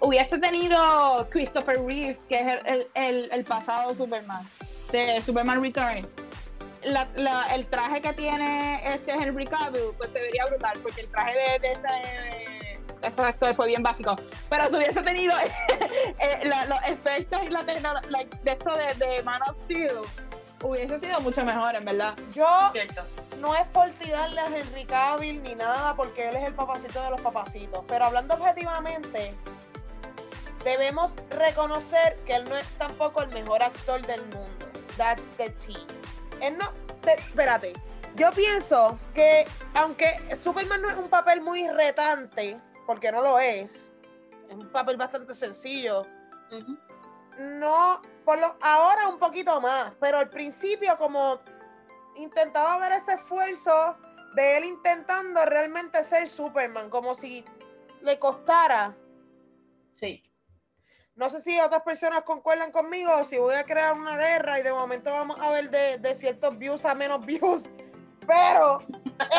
hubiese 0.01 0.39
tenido 0.39 1.29
Christopher 1.31 1.77
Reeve, 1.85 2.19
que 2.29 2.37
es 2.41 2.47
el, 2.47 2.67
el- 2.67 2.89
el- 2.95 3.33
el 3.33 3.45
pasado 3.45 3.95
Superman, 3.95 4.43
de 4.91 5.21
Superman 5.21 5.61
Return, 5.61 6.07
la- 6.87 7.09
la- 7.17 7.45
el 7.55 7.67
traje 7.67 8.01
que 8.01 8.13
tiene 8.13 8.81
este 8.95 9.13
Henry 9.13 9.47
Cavill, 9.47 9.93
pues 9.97 10.11
se 10.13 10.21
vería 10.21 10.47
brutal, 10.47 10.79
porque 10.83 11.03
el 11.03 11.09
traje 11.09 11.35
de, 11.61 11.69
de 11.69 13.07
actor 13.07 13.55
fue 13.55 13.67
bien 13.69 13.83
básico. 13.83 14.17
Pero 14.49 14.69
si 14.71 14.77
hubiese 14.77 15.03
tenido 15.03 15.35
eh, 16.19 16.41
la- 16.45 16.67
los 16.67 16.79
efectos 16.87 17.41
y 17.45 17.49
la 17.49 17.65
tecnología 17.65 18.27
de 18.43 18.51
esto 18.51 18.77
de, 18.77 18.95
de 18.95 19.23
Man 19.23 19.43
of 19.43 19.57
Steel, 19.65 19.99
hubiese 20.63 20.99
sido 20.99 21.21
mucho 21.21 21.45
mejor, 21.45 21.75
en 21.75 21.85
verdad. 21.85 22.15
Yo 22.35 22.47
Cierto. 22.73 23.03
no 23.41 23.55
es 23.55 23.67
por 23.69 23.91
tirarle 23.93 24.41
a 24.41 24.47
Henry 24.47 24.85
Cavill 24.87 25.43
ni 25.43 25.55
nada, 25.55 25.95
porque 25.95 26.29
él 26.29 26.37
es 26.37 26.45
el 26.45 26.55
papacito 26.55 27.03
de 27.03 27.11
los 27.11 27.21
papacitos. 27.21 27.85
Pero 27.87 28.07
hablando 28.07 28.35
objetivamente, 28.35 29.35
debemos 30.65 31.15
reconocer 31.31 32.17
que 32.25 32.37
él 32.37 32.45
no 32.49 32.57
es 32.57 32.67
tampoco 32.79 33.23
el 33.23 33.29
mejor 33.31 33.63
actor 33.63 34.01
del 34.07 34.23
mundo. 34.23 34.67
That's 34.97 35.35
the 35.37 35.51
tea. 35.51 35.77
Él 36.41 36.57
no. 36.59 36.73
te- 37.03 37.15
espérate. 37.15 37.73
Yo 38.17 38.31
pienso 38.31 38.99
que, 39.13 39.45
aunque 39.75 40.07
Superman 40.37 40.81
no 40.83 40.89
es 40.89 40.97
un 40.97 41.09
papel 41.09 41.41
muy 41.41 41.69
retante, 41.69 42.61
porque 42.87 43.11
no 43.11 43.21
lo 43.23 43.39
es, 43.39 43.93
es 44.49 44.55
un 44.55 44.71
papel 44.71 44.97
bastante 44.97 45.35
sencillo 45.35 46.05
no, 47.39 48.01
por 48.25 48.39
lo, 48.39 48.57
ahora 48.61 49.09
un 49.09 49.19
poquito 49.19 49.61
más, 49.61 49.93
pero 50.01 50.19
al 50.19 50.31
principio 50.31 50.97
como 50.99 51.41
intentaba 52.17 52.79
ver 52.79 52.93
ese 52.93 53.15
esfuerzo 53.15 53.97
de 54.35 54.59
él 54.59 54.65
intentando 54.65 55.45
realmente 55.45 56.03
ser 56.05 56.29
Superman, 56.29 56.91
como 56.91 57.15
si 57.15 57.45
le 58.01 58.19
costara. 58.19 58.95
Sí. 59.91 60.23
No 61.17 61.29
sé 61.31 61.41
si 61.41 61.61
otras 61.61 61.83
personas 61.83 62.23
concuerdan 62.23 62.73
conmigo 62.73 63.13
o 63.15 63.25
si 63.25 63.39
voy 63.39 63.55
a 63.55 63.65
crear 63.65 63.95
una 63.95 64.17
guerra 64.17 64.59
y 64.59 64.63
de 64.63 64.73
momento 64.73 65.11
vamos 65.11 65.39
a 65.41 65.51
ver 65.51 65.71
de, 65.71 65.99
de 65.99 66.15
ciertos 66.15 66.59
views 66.59 66.85
a 66.85 66.95
menos 66.95 67.25
views, 67.25 67.71
pero 68.27 68.81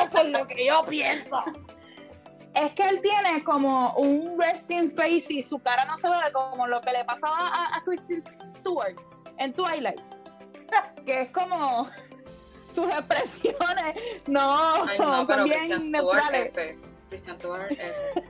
eso 0.03 0.19
es 0.19 0.29
lo 0.29 0.47
que 0.47 0.67
yo 0.67 0.83
pienso. 0.88 1.43
Es 2.53 2.71
que 2.73 2.88
él 2.88 3.01
tiene 3.01 3.43
como 3.43 3.93
un 3.95 4.39
resting 4.39 4.95
face 4.95 5.25
y 5.33 5.43
su 5.43 5.59
cara 5.59 5.83
no 5.83 5.97
se 5.97 6.07
ve 6.07 6.31
como 6.31 6.65
lo 6.65 6.79
que 6.79 6.93
le 6.93 7.03
pasaba 7.03 7.49
a, 7.49 7.75
a 7.75 7.83
Kristen 7.83 8.23
Stewart 8.59 8.95
en 9.38 9.51
Twilight. 9.53 9.99
Que 11.05 11.23
es 11.23 11.31
como 11.31 11.89
sus 12.71 12.88
expresiones 12.88 13.95
no, 14.27 14.85
Ay, 14.85 14.97
no, 14.97 15.15
son 15.17 15.27
pero 15.27 15.43
bien 15.43 15.57
Christian 15.57 15.88
Stewart 15.89 16.15
neutrales. 16.15 16.57
F. 16.57 16.71
Christian 17.09 17.39
Stewart 17.39 17.71
F. 17.71 18.23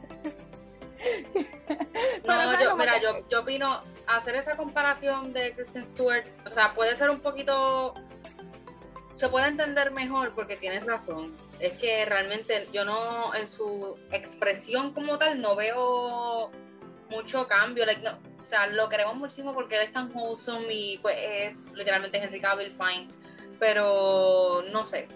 No, 2.26 2.62
yo, 2.62 2.76
mira, 2.76 2.96
que- 2.96 3.02
yo, 3.02 3.30
yo 3.30 3.42
opino 3.42 3.82
hacer 4.08 4.36
esa 4.36 4.58
comparación 4.58 5.34
de 5.34 5.54
Kristen 5.54 5.88
Stewart, 5.88 6.26
o 6.46 6.50
sea, 6.50 6.74
puede 6.74 6.96
ser 6.96 7.10
un 7.10 7.20
poquito, 7.20 7.94
se 9.16 9.30
puede 9.30 9.48
entender 9.48 9.92
mejor 9.92 10.34
porque 10.34 10.56
tienes 10.56 10.86
razón. 10.86 11.36
Es 11.60 11.74
que 11.74 12.06
realmente 12.06 12.68
yo 12.74 12.84
no, 12.84 13.34
en 13.34 13.50
su 13.50 13.98
expresión 14.12 14.94
como 14.94 15.18
tal, 15.18 15.40
no 15.42 15.56
veo 15.56 16.52
mucho 17.10 17.48
cambio. 17.48 17.86
like, 17.86 18.02
no, 18.02 18.18
o 18.42 18.46
sea, 18.46 18.68
lo 18.68 18.90
queremos 18.90 19.16
muchísimo 19.16 19.54
porque 19.54 19.76
él 19.76 19.84
es 19.84 19.94
tan 19.94 20.12
wholesome 20.16 20.72
y 20.74 20.98
pues 21.00 21.16
es 21.18 21.72
literalmente 21.74 22.18
Henry 22.18 22.42
Cavill 22.42 22.72
fine. 22.76 23.08
Pero 23.60 24.64
no 24.72 24.86
sé. 24.86 25.08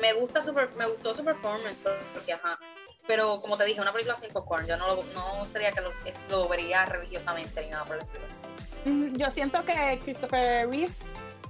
Me 0.00 0.14
gusta 0.14 0.42
su, 0.42 0.54
me 0.54 0.86
gustó 0.86 1.14
su 1.14 1.22
performance 1.24 1.78
porque 2.14 2.32
ajá. 2.32 2.58
Pero 3.10 3.40
como 3.40 3.56
te 3.58 3.64
dije, 3.64 3.80
una 3.80 3.92
película 3.92 4.14
sin 4.16 4.30
popcorn. 4.30 4.68
Yo 4.68 4.76
no, 4.76 4.86
lo- 4.86 5.04
no 5.14 5.44
sería 5.46 5.72
que 5.72 5.80
lo, 5.80 5.90
lo 6.28 6.46
vería 6.48 6.84
religiosamente 6.86 7.60
ni 7.62 7.70
nada 7.70 7.84
por 7.84 7.96
el 7.96 8.02
estilo. 8.02 9.18
Yo 9.18 9.28
siento 9.32 9.64
que 9.64 9.98
Christopher 10.04 10.68
Reeve 10.70 10.92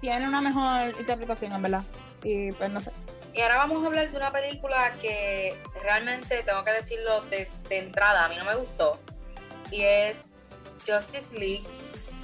tiene 0.00 0.26
una 0.26 0.40
mejor 0.40 0.98
interpretación, 0.98 1.52
en 1.52 1.60
verdad. 1.60 1.82
Y 2.24 2.50
pues 2.52 2.70
no 2.70 2.80
sé. 2.80 2.90
Y 3.34 3.42
ahora 3.42 3.58
vamos 3.58 3.84
a 3.84 3.88
hablar 3.88 4.10
de 4.10 4.16
una 4.16 4.32
película 4.32 4.92
que 5.02 5.54
realmente 5.82 6.42
tengo 6.44 6.64
que 6.64 6.70
decirlo 6.72 7.20
de, 7.26 7.46
de 7.68 7.76
entrada, 7.78 8.24
a 8.24 8.28
mí 8.28 8.36
no 8.38 8.44
me 8.46 8.54
gustó. 8.56 8.98
Y 9.70 9.82
es 9.82 10.42
Justice 10.86 11.34
League 11.38 11.64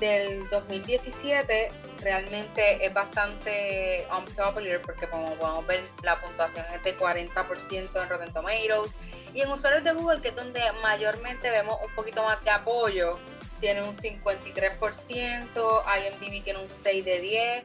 del 0.01 0.49
2017. 0.49 1.71
Realmente 2.03 2.85
es 2.85 2.93
bastante 2.93 4.07
unpopular 4.11 4.81
porque 4.83 5.09
como 5.09 5.35
podemos 5.35 5.67
ver 5.67 5.83
la 6.03 6.21
puntuación 6.21 6.65
es 6.75 6.83
de 6.83 6.97
40% 6.97 8.03
en 8.03 8.09
Rotten 8.09 8.33
Tomatoes. 8.33 8.97
Y 9.35 9.41
en 9.41 9.51
usuarios 9.51 9.85
de 9.85 9.93
Google, 9.93 10.21
que 10.21 10.29
es 10.29 10.37
donde 10.37 10.61
mayormente 10.83 11.51
vemos 11.51 11.77
un 11.87 11.95
poquito 11.95 12.23
más 12.23 12.43
de 12.45 12.51
apoyo, 12.51 13.19
tiene 13.61 13.83
un 13.83 13.97
53%, 13.97 15.83
IMDb 15.99 16.45
tiene 16.45 16.59
un 16.59 16.71
6 16.71 17.05
de 17.05 17.21
10. 17.21 17.65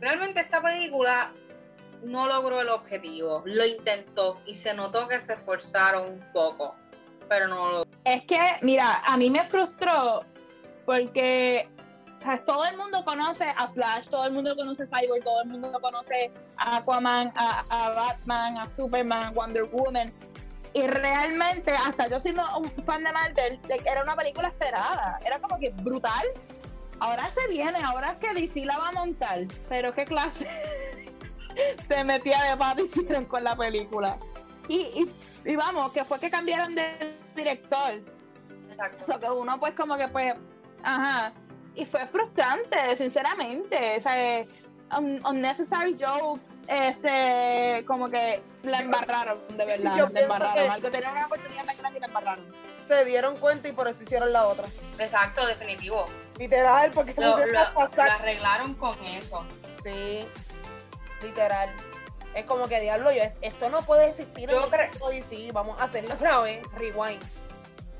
Realmente 0.00 0.40
esta 0.40 0.60
película 0.60 1.32
no 2.02 2.26
logró 2.26 2.60
el 2.60 2.68
objetivo, 2.68 3.42
lo 3.44 3.64
intentó 3.64 4.40
y 4.46 4.54
se 4.54 4.74
notó 4.74 5.08
que 5.08 5.20
se 5.20 5.34
esforzaron 5.34 6.12
un 6.12 6.32
poco, 6.32 6.74
pero 7.28 7.48
no 7.48 7.70
lo 7.70 7.86
Es 8.04 8.22
que, 8.24 8.38
mira, 8.62 9.02
a 9.04 9.16
mí 9.16 9.30
me 9.30 9.48
frustró 9.48 10.24
porque 10.84 11.68
o 12.16 12.20
sea, 12.20 12.44
todo 12.44 12.64
el 12.64 12.76
mundo 12.76 13.04
conoce 13.04 13.44
a 13.44 13.68
Flash, 13.68 14.08
todo 14.08 14.26
el 14.26 14.32
mundo 14.32 14.56
conoce 14.56 14.84
a 14.84 14.86
Cyborg, 14.86 15.22
todo 15.22 15.42
el 15.42 15.48
mundo 15.48 15.78
conoce 15.80 16.32
a 16.56 16.76
Aquaman, 16.78 17.32
a, 17.36 17.64
a 17.68 17.90
Batman, 17.90 18.58
a 18.58 18.64
Superman, 18.74 19.34
Wonder 19.34 19.64
Woman. 19.64 20.12
Y 20.72 20.86
realmente, 20.86 21.72
hasta 21.72 22.08
yo 22.08 22.20
siendo 22.20 22.42
un 22.58 22.70
fan 22.84 23.04
de 23.04 23.12
Marvel, 23.12 23.60
era 23.86 24.02
una 24.02 24.16
película 24.16 24.48
esperada. 24.48 25.18
Era 25.24 25.38
como 25.40 25.58
que 25.58 25.70
brutal. 25.70 26.26
Ahora 27.00 27.30
se 27.30 27.46
viene, 27.48 27.78
ahora 27.82 28.12
es 28.12 28.18
que 28.18 28.34
DC 28.34 28.64
la 28.64 28.78
va 28.78 28.88
a 28.88 28.92
montar. 28.92 29.40
Pero 29.68 29.94
qué 29.94 30.04
clase 30.04 30.48
se 31.88 32.04
metía 32.04 32.42
de 32.42 32.56
pata 32.56 32.82
hicieron 32.82 33.26
con 33.26 33.44
la 33.44 33.56
película. 33.56 34.18
Y, 34.68 34.80
y, 34.80 35.10
y 35.44 35.56
vamos, 35.56 35.92
que 35.92 36.04
fue 36.04 36.18
que 36.18 36.30
cambiaron 36.30 36.74
de 36.74 37.18
director. 37.34 38.02
Exacto. 38.68 39.02
O 39.02 39.06
sea, 39.06 39.18
que 39.18 39.30
uno 39.30 39.58
pues 39.60 39.74
como 39.74 39.96
que 39.96 40.08
pues, 40.08 40.34
ajá. 40.82 41.32
Y 41.76 41.84
fue 41.86 42.06
frustrante, 42.08 42.96
sinceramente. 42.96 43.96
O 43.98 44.00
sea, 44.00 44.18
eh, 44.40 44.48
un- 44.96 45.20
unnecessary 45.26 45.96
jokes, 46.00 46.50
este, 46.68 47.84
como 47.86 48.08
que 48.08 48.42
la 48.62 48.80
embarraron, 48.80 49.38
de 49.56 49.64
verdad, 49.64 49.96
Yo 49.96 50.06
la 50.08 50.20
embarraron. 50.22 50.54
que- 50.54 50.68
Algo 50.70 50.90
tenía 50.90 51.10
una 51.12 51.26
oportunidad 51.26 51.64
más 51.64 51.78
grande 51.78 51.98
y 51.98 52.00
la 52.00 52.06
embarraron. 52.06 52.44
Se 52.86 53.04
dieron 53.04 53.36
cuenta 53.38 53.68
y 53.68 53.72
por 53.72 53.88
eso 53.88 54.02
hicieron 54.04 54.32
la 54.32 54.46
otra. 54.46 54.64
Exacto, 54.98 55.44
definitivo. 55.46 56.06
Literal, 56.38 56.90
porque 56.92 57.14
Lo, 57.20 57.36
lo- 57.38 57.46
lo 57.46 58.02
arreglaron 58.02 58.74
con 58.74 58.96
eso. 59.04 59.44
Sí, 59.84 60.26
literal. 61.22 61.68
Es 62.34 62.44
como 62.44 62.68
que 62.68 62.80
diablo, 62.80 63.10
yo, 63.12 63.22
esto 63.40 63.70
no 63.70 63.82
puede 63.82 64.08
existir 64.08 64.48
Yo 64.48 64.64
en 64.66 64.70
cre- 64.70 64.84
el 64.84 64.90
mundo 64.92 65.08
DC. 65.08 65.50
Vamos 65.52 65.80
a 65.80 65.84
hacerlo 65.84 66.14
otra 66.14 66.40
vez. 66.40 66.60
Rewind. 66.74 67.22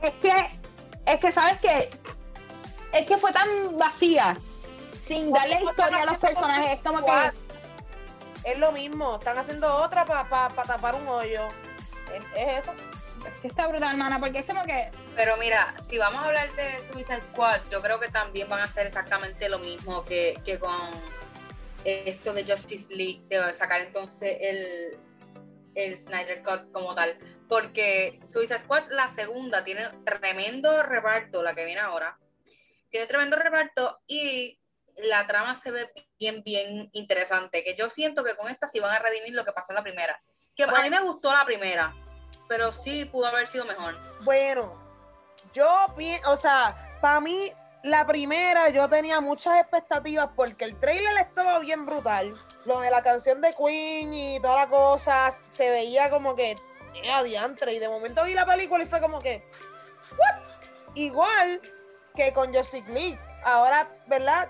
Es 0.02 0.12
que, 0.14 0.32
es 1.06 1.16
que, 1.20 1.32
¿sabes 1.32 1.58
qué? 1.60 1.90
Es 2.96 3.06
que 3.06 3.18
fue 3.18 3.30
tan 3.30 3.76
vacía, 3.76 4.36
sin 5.04 5.30
darle 5.30 5.62
historia 5.62 5.98
a 5.98 6.06
los 6.06 6.16
personajes. 6.16 6.78
Es 6.78 6.82
como 6.82 7.04
que, 7.04 8.50
Es 8.50 8.58
lo 8.58 8.72
mismo. 8.72 9.16
Están 9.16 9.36
haciendo 9.36 9.72
otra 9.82 10.06
para 10.06 10.48
tapar 10.64 10.94
un 10.94 11.06
hoyo. 11.06 11.46
Es, 12.14 12.24
es 12.34 12.58
eso. 12.62 12.72
es 13.26 13.40
que 13.40 13.48
está 13.48 13.66
brutal, 13.66 13.90
hermana, 13.90 14.18
porque 14.18 14.38
es 14.38 14.46
como 14.46 14.62
que, 14.64 14.90
Pero 15.14 15.36
mira, 15.36 15.74
si 15.78 15.98
vamos 15.98 16.22
a 16.22 16.28
hablar 16.28 16.50
de 16.52 16.82
Suicide 16.82 17.22
Squad, 17.22 17.60
yo 17.70 17.82
creo 17.82 18.00
que 18.00 18.08
también 18.08 18.48
van 18.48 18.60
a 18.60 18.64
hacer 18.64 18.86
exactamente 18.86 19.48
lo 19.50 19.58
mismo 19.58 20.04
que, 20.06 20.40
que 20.44 20.58
con 20.58 20.74
esto 21.84 22.32
de 22.32 22.44
Justice 22.44 22.94
League, 22.94 23.22
de 23.28 23.52
sacar 23.52 23.82
entonces 23.82 24.38
el, 24.40 24.98
el 25.74 25.98
Snyder 25.98 26.42
Cut 26.42 26.72
como 26.72 26.94
tal. 26.94 27.18
Porque 27.46 28.20
Suicide 28.24 28.62
Squad, 28.62 28.90
la 28.90 29.08
segunda, 29.08 29.62
tiene 29.64 29.86
tremendo 30.04 30.82
reparto, 30.82 31.42
la 31.42 31.54
que 31.54 31.66
viene 31.66 31.80
ahora. 31.80 32.18
Tiene 32.90 33.06
tremendo 33.06 33.36
reparto 33.36 34.00
y 34.06 34.58
la 34.96 35.26
trama 35.26 35.56
se 35.56 35.70
ve 35.70 35.90
bien, 36.18 36.42
bien 36.42 36.88
interesante. 36.92 37.62
Que 37.62 37.76
yo 37.76 37.90
siento 37.90 38.24
que 38.24 38.36
con 38.36 38.50
esta 38.50 38.68
sí 38.68 38.80
van 38.80 38.92
a 38.92 38.98
redimir 38.98 39.34
lo 39.34 39.44
que 39.44 39.52
pasó 39.52 39.72
en 39.72 39.76
la 39.76 39.82
primera. 39.82 40.20
Que 40.54 40.64
a 40.64 40.82
mí 40.82 40.90
me 40.90 41.00
gustó 41.00 41.32
la 41.32 41.44
primera, 41.44 41.94
pero 42.48 42.72
sí 42.72 43.04
pudo 43.04 43.26
haber 43.26 43.46
sido 43.46 43.64
mejor. 43.66 43.94
Bueno, 44.22 44.80
yo 45.52 45.68
pienso, 45.96 46.32
o 46.32 46.36
sea, 46.36 46.98
para 47.00 47.20
mí, 47.20 47.52
la 47.82 48.06
primera 48.06 48.70
yo 48.70 48.88
tenía 48.88 49.20
muchas 49.20 49.60
expectativas 49.60 50.30
porque 50.34 50.64
el 50.64 50.78
trailer 50.80 51.18
estaba 51.18 51.58
bien 51.58 51.84
brutal. 51.84 52.34
Lo 52.64 52.80
de 52.80 52.90
la 52.90 53.02
canción 53.02 53.40
de 53.40 53.54
Queen 53.54 54.12
y 54.12 54.40
toda 54.40 54.64
la 54.64 54.68
cosa 54.68 55.30
se 55.50 55.70
veía 55.70 56.10
como 56.10 56.34
que 56.34 56.56
era 56.94 57.22
diantre. 57.22 57.74
Y 57.74 57.78
de 57.78 57.88
momento 57.88 58.24
vi 58.24 58.34
la 58.34 58.46
película 58.46 58.82
y 58.82 58.86
fue 58.86 59.00
como 59.00 59.20
que, 59.20 59.44
¿what? 60.18 60.42
Igual 60.94 61.60
que 62.16 62.32
con 62.32 62.52
Justice 62.52 62.90
League. 62.92 63.18
Ahora, 63.44 63.88
¿verdad? 64.06 64.48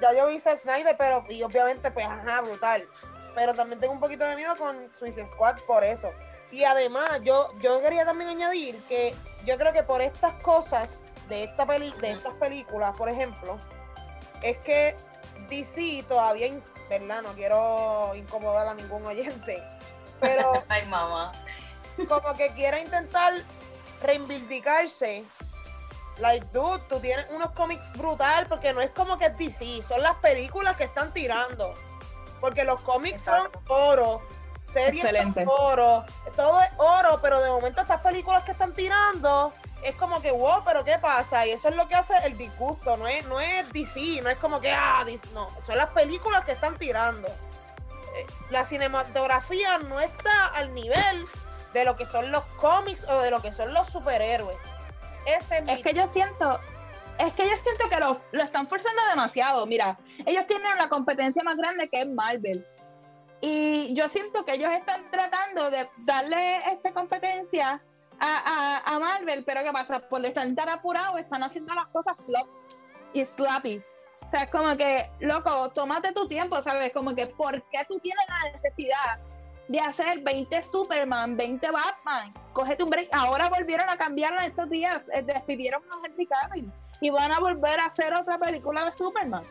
Ya 0.00 0.12
yo 0.14 0.26
vi 0.26 0.40
Zack 0.40 0.58
Snyder, 0.58 0.96
pero 0.96 1.24
y 1.28 1.42
obviamente, 1.42 1.90
pues, 1.90 2.06
ajá, 2.06 2.40
brutal. 2.40 2.88
Pero 3.34 3.54
también 3.54 3.80
tengo 3.80 3.92
un 3.92 4.00
poquito 4.00 4.24
de 4.24 4.36
miedo 4.36 4.56
con 4.56 4.90
Suicide 4.98 5.26
Squad 5.26 5.58
por 5.66 5.84
eso. 5.84 6.10
Y 6.50 6.64
además, 6.64 7.20
yo, 7.22 7.48
yo 7.58 7.80
quería 7.82 8.04
también 8.04 8.30
añadir 8.30 8.80
que 8.88 9.14
yo 9.44 9.58
creo 9.58 9.72
que 9.72 9.82
por 9.82 10.00
estas 10.00 10.34
cosas 10.42 11.02
de, 11.28 11.44
esta 11.44 11.66
peli 11.66 11.90
de 12.00 12.12
estas 12.12 12.34
películas, 12.34 12.96
por 12.96 13.08
ejemplo, 13.08 13.58
es 14.42 14.56
que 14.58 14.96
DC 15.48 16.04
todavía, 16.08 16.48
¿verdad? 16.88 17.22
No 17.22 17.34
quiero 17.34 18.14
incomodar 18.14 18.68
a 18.68 18.74
ningún 18.74 19.04
oyente, 19.04 19.62
pero 20.20 20.62
Ay, 20.68 20.86
mamá. 20.86 21.32
como 22.08 22.36
que 22.36 22.52
quiera 22.54 22.78
intentar 22.78 23.32
reivindicarse. 24.02 25.24
Like, 26.18 26.46
dude, 26.52 26.80
tú 26.88 27.00
tienes 27.00 27.26
unos 27.30 27.50
cómics 27.52 27.92
brutal 27.92 28.46
porque 28.46 28.72
no 28.72 28.80
es 28.80 28.90
como 28.90 29.18
que 29.18 29.26
es 29.26 29.38
DC, 29.38 29.82
son 29.82 30.00
las 30.02 30.14
películas 30.16 30.76
que 30.76 30.84
están 30.84 31.12
tirando. 31.12 31.74
Porque 32.40 32.64
los 32.64 32.80
cómics 32.82 33.26
Exacto. 33.26 33.60
son 33.66 33.76
oro, 33.76 34.22
series 34.64 35.04
Excelente. 35.04 35.44
son 35.44 35.54
oro, 35.58 36.04
todo 36.36 36.60
es 36.60 36.70
oro, 36.76 37.18
pero 37.22 37.40
de 37.40 37.50
momento 37.50 37.80
estas 37.80 38.00
películas 38.00 38.44
que 38.44 38.52
están 38.52 38.72
tirando 38.74 39.52
es 39.82 39.94
como 39.96 40.20
que, 40.22 40.30
wow, 40.30 40.62
pero 40.64 40.84
¿qué 40.84 40.98
pasa? 40.98 41.46
Y 41.46 41.50
eso 41.50 41.68
es 41.68 41.76
lo 41.76 41.88
que 41.88 41.94
hace 41.94 42.14
el 42.24 42.38
disgusto, 42.38 42.96
no 42.96 43.06
es, 43.06 43.24
no 43.26 43.40
es 43.40 43.70
DC, 43.72 44.22
no 44.22 44.30
es 44.30 44.38
como 44.38 44.60
que, 44.60 44.70
ah, 44.72 45.02
DC, 45.04 45.28
no, 45.34 45.48
son 45.66 45.76
las 45.76 45.90
películas 45.90 46.44
que 46.44 46.52
están 46.52 46.78
tirando. 46.78 47.28
Eh, 47.28 48.26
La 48.50 48.64
cinematografía 48.64 49.78
no 49.78 50.00
está 50.00 50.46
al 50.54 50.72
nivel 50.74 51.26
de 51.74 51.84
lo 51.84 51.96
que 51.96 52.06
son 52.06 52.30
los 52.30 52.44
cómics 52.60 53.04
o 53.08 53.20
de 53.20 53.30
lo 53.30 53.42
que 53.42 53.52
son 53.52 53.74
los 53.74 53.88
superhéroes. 53.88 54.56
Ese 55.26 55.58
es, 55.58 55.64
mi- 55.66 55.82
que 55.82 55.94
yo 55.94 56.06
siento, 56.08 56.60
es 57.18 57.32
que 57.34 57.48
yo 57.48 57.56
siento 57.56 57.88
que 57.88 57.98
lo, 58.00 58.20
lo 58.32 58.42
están 58.42 58.66
forzando 58.68 59.00
demasiado. 59.10 59.66
Mira, 59.66 59.98
ellos 60.26 60.46
tienen 60.46 60.76
la 60.76 60.88
competencia 60.88 61.42
más 61.42 61.56
grande 61.56 61.88
que 61.88 62.02
es 62.02 62.08
Marvel. 62.08 62.66
Y 63.40 63.94
yo 63.94 64.08
siento 64.08 64.44
que 64.44 64.54
ellos 64.54 64.70
están 64.72 65.10
tratando 65.10 65.70
de 65.70 65.88
darle 65.98 66.56
esta 66.72 66.92
competencia 66.92 67.82
a, 68.18 68.82
a, 68.86 68.94
a 68.94 68.98
Marvel, 68.98 69.44
pero 69.44 69.62
¿qué 69.62 69.72
pasa? 69.72 69.98
Por 70.00 70.24
estar 70.24 70.46
tan 70.54 70.68
apurados, 70.68 71.18
están 71.20 71.42
haciendo 71.42 71.74
las 71.74 71.86
cosas 71.88 72.16
flop 72.24 72.48
y 73.12 73.24
sloppy. 73.24 73.82
O 74.26 74.30
sea, 74.30 74.44
es 74.44 74.50
como 74.50 74.74
que, 74.76 75.10
loco, 75.20 75.70
tómate 75.72 76.12
tu 76.12 76.26
tiempo, 76.26 76.62
¿sabes? 76.62 76.92
Como 76.92 77.14
que, 77.14 77.26
¿por 77.26 77.60
qué 77.68 77.84
tú 77.86 77.98
tienes 78.00 78.24
la 78.28 78.52
necesidad 78.52 79.18
de 79.68 79.80
hacer 79.80 80.20
20 80.20 80.62
Superman, 80.62 81.36
20 81.36 81.70
Batman? 81.70 82.32
Cógete 82.52 82.84
un 82.84 82.90
break. 82.90 83.08
Ahora 83.12 83.48
volvieron 83.48 83.88
a 83.88 83.96
cambiarlo 83.96 84.40
en 84.40 84.46
estos 84.46 84.68
días. 84.68 85.02
eh, 85.12 85.22
Despidieron 85.22 85.82
a 85.90 86.06
Henry 86.06 86.26
Cavill 86.26 86.70
y 87.00 87.10
van 87.10 87.32
a 87.32 87.40
volver 87.40 87.80
a 87.80 87.86
hacer 87.86 88.14
otra 88.14 88.38
película 88.38 88.84
de 88.84 88.92
Superman. 88.92 89.42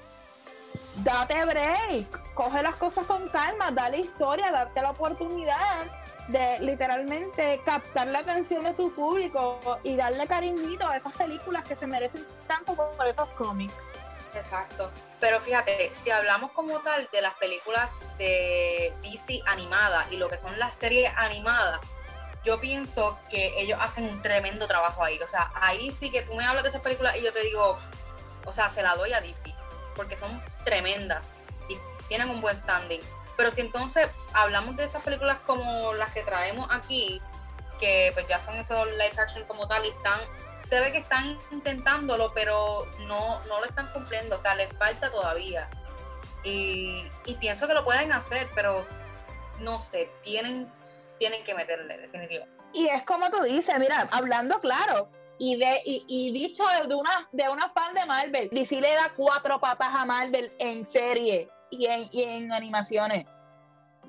Date 1.04 1.46
break, 1.46 2.34
coge 2.36 2.62
las 2.62 2.76
cosas 2.76 3.06
con 3.06 3.28
calma, 3.30 3.72
dale 3.72 4.00
historia, 4.00 4.52
date 4.52 4.82
la 4.82 4.92
oportunidad 4.92 5.86
de 6.28 6.60
literalmente 6.60 7.60
captar 7.66 8.08
la 8.08 8.20
atención 8.20 8.64
de 8.64 8.74
tu 8.74 8.92
público 8.94 9.60
y 9.84 9.96
darle 9.96 10.26
cariñito 10.28 10.88
a 10.88 10.96
esas 10.96 11.14
películas 11.14 11.64
que 11.66 11.76
se 11.76 11.88
merecen 11.88 12.26
tanto 12.48 12.76
por 12.76 13.08
esos 13.08 13.28
cómics. 13.30 13.92
Exacto. 14.36 14.92
Pero 15.20 15.40
fíjate, 15.40 15.92
si 15.94 16.10
hablamos 16.10 16.52
como 16.52 16.80
tal 16.82 17.08
de 17.12 17.22
las 17.22 17.34
películas 17.36 17.92
de 18.18 18.94
DC 19.02 19.42
animadas 19.46 20.12
y 20.12 20.18
lo 20.18 20.30
que 20.30 20.38
son 20.38 20.58
las 20.60 20.76
series 20.76 21.12
animadas, 21.16 21.80
yo 22.44 22.60
pienso 22.60 23.20
que 23.30 23.60
ellos 23.60 23.80
hacen 23.82 24.10
un 24.10 24.22
tremendo 24.22 24.68
trabajo 24.68 25.04
ahí. 25.04 25.20
O 25.20 25.28
sea, 25.28 25.52
ahí 25.56 25.92
sí 25.92 26.12
que 26.12 26.24
tú 26.24 26.34
me 26.36 26.46
hablas 26.46 26.64
de 26.64 26.70
esas 26.70 26.82
películas 26.82 27.16
y 27.18 27.24
yo 27.24 27.32
te 27.32 27.42
digo, 27.42 27.78
o 28.46 28.54
sea, 28.54 28.70
se 28.70 28.84
la 28.84 28.96
doy 28.96 29.14
a 29.14 29.22
DC, 29.22 29.54
porque 29.96 30.16
son 30.16 30.44
tremendas 30.66 31.32
y 31.70 31.78
tienen 32.08 32.30
un 32.30 32.42
buen 32.42 32.58
standing. 32.58 33.00
Pero 33.38 33.50
si 33.50 33.62
entonces 33.62 34.10
hablamos 34.34 34.76
de 34.76 34.84
esas 34.84 35.04
películas 35.04 35.38
como 35.46 35.94
las 35.94 36.12
que 36.12 36.24
traemos 36.24 36.68
aquí, 36.70 37.22
que 37.80 38.12
pues 38.14 38.28
ya 38.28 38.40
son 38.40 38.56
esos 38.56 38.88
live 38.92 39.14
action 39.18 39.44
como 39.46 39.68
tal 39.68 39.86
y 39.86 39.90
están 39.90 40.20
se 40.64 40.80
ve 40.80 40.92
que 40.92 41.00
están 41.00 41.38
intentándolo, 41.52 42.32
pero 42.34 42.88
no, 43.08 43.40
no 43.46 43.60
lo 43.60 43.66
están 43.66 43.88
cumpliendo, 43.94 44.36
o 44.36 44.40
sea, 44.40 44.56
les 44.56 44.76
falta 44.78 45.10
todavía. 45.12 45.70
Y, 46.44 47.04
y 47.26 47.34
pienso 47.36 47.68
que 47.68 47.74
lo 47.74 47.84
pueden 47.86 48.12
hacer, 48.12 48.48
pero 48.56 48.86
no 49.60 49.80
sé, 49.80 50.10
tienen, 50.24 50.72
tienen 51.20 51.44
que 51.44 51.54
meterle, 51.54 51.98
definitivo. 51.98 52.46
Y 52.74 52.88
es 52.88 53.04
como 53.04 53.30
tú 53.30 53.42
dices, 53.44 53.78
mira, 53.78 54.08
hablando 54.12 54.60
claro, 54.60 55.10
y, 55.38 55.58
de, 55.58 55.82
y, 55.86 56.06
y 56.08 56.32
dicho 56.32 56.64
de 56.88 56.96
una, 56.96 57.28
de 57.32 57.50
una 57.50 57.70
fan 57.70 57.94
de 57.94 58.06
Marvel, 58.06 58.50
DC 58.52 58.80
le 58.82 58.94
da 58.94 59.12
cuatro 59.16 59.60
patas 59.60 59.90
a 59.94 60.06
Marvel 60.06 60.52
en 60.60 60.86
serie 60.86 61.50
y 61.70 61.86
en, 61.88 62.08
y 62.12 62.24
en 62.24 62.52
animaciones. 62.52 63.26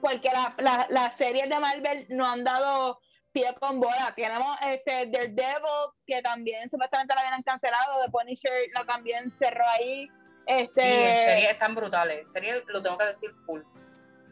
Porque 0.01 0.31
la- 0.33 0.55
la- 0.59 0.87
las 0.91 1.17
series 1.17 1.49
de 1.49 1.59
Marvel 1.59 2.07
no 2.11 2.27
han 2.27 2.45
dado 2.45 2.99
pie 3.35 3.55
con 3.61 3.81
bola. 3.81 4.15
Tenemos 4.17 4.57
este 4.63 5.07
Daredevil, 5.07 5.93
que 6.07 6.23
también 6.23 6.71
supuestamente 6.71 7.15
la 7.15 7.21
habían 7.21 7.43
cancelado, 7.43 8.03
The 8.05 8.11
Punisher 8.11 8.53
la 8.73 8.87
también 8.87 9.31
cerró 9.39 9.65
ahí. 9.69 10.09
Este, 10.47 10.83
Sí, 10.83 10.93
en 10.93 11.19
serie 11.19 11.51
están 11.51 11.75
brutales, 11.75 12.21
en 12.23 12.31
serie 12.31 12.63
lo 12.69 12.83
tengo 12.83 12.97
que 12.97 13.07
decir 13.07 13.31
full. 13.45 13.61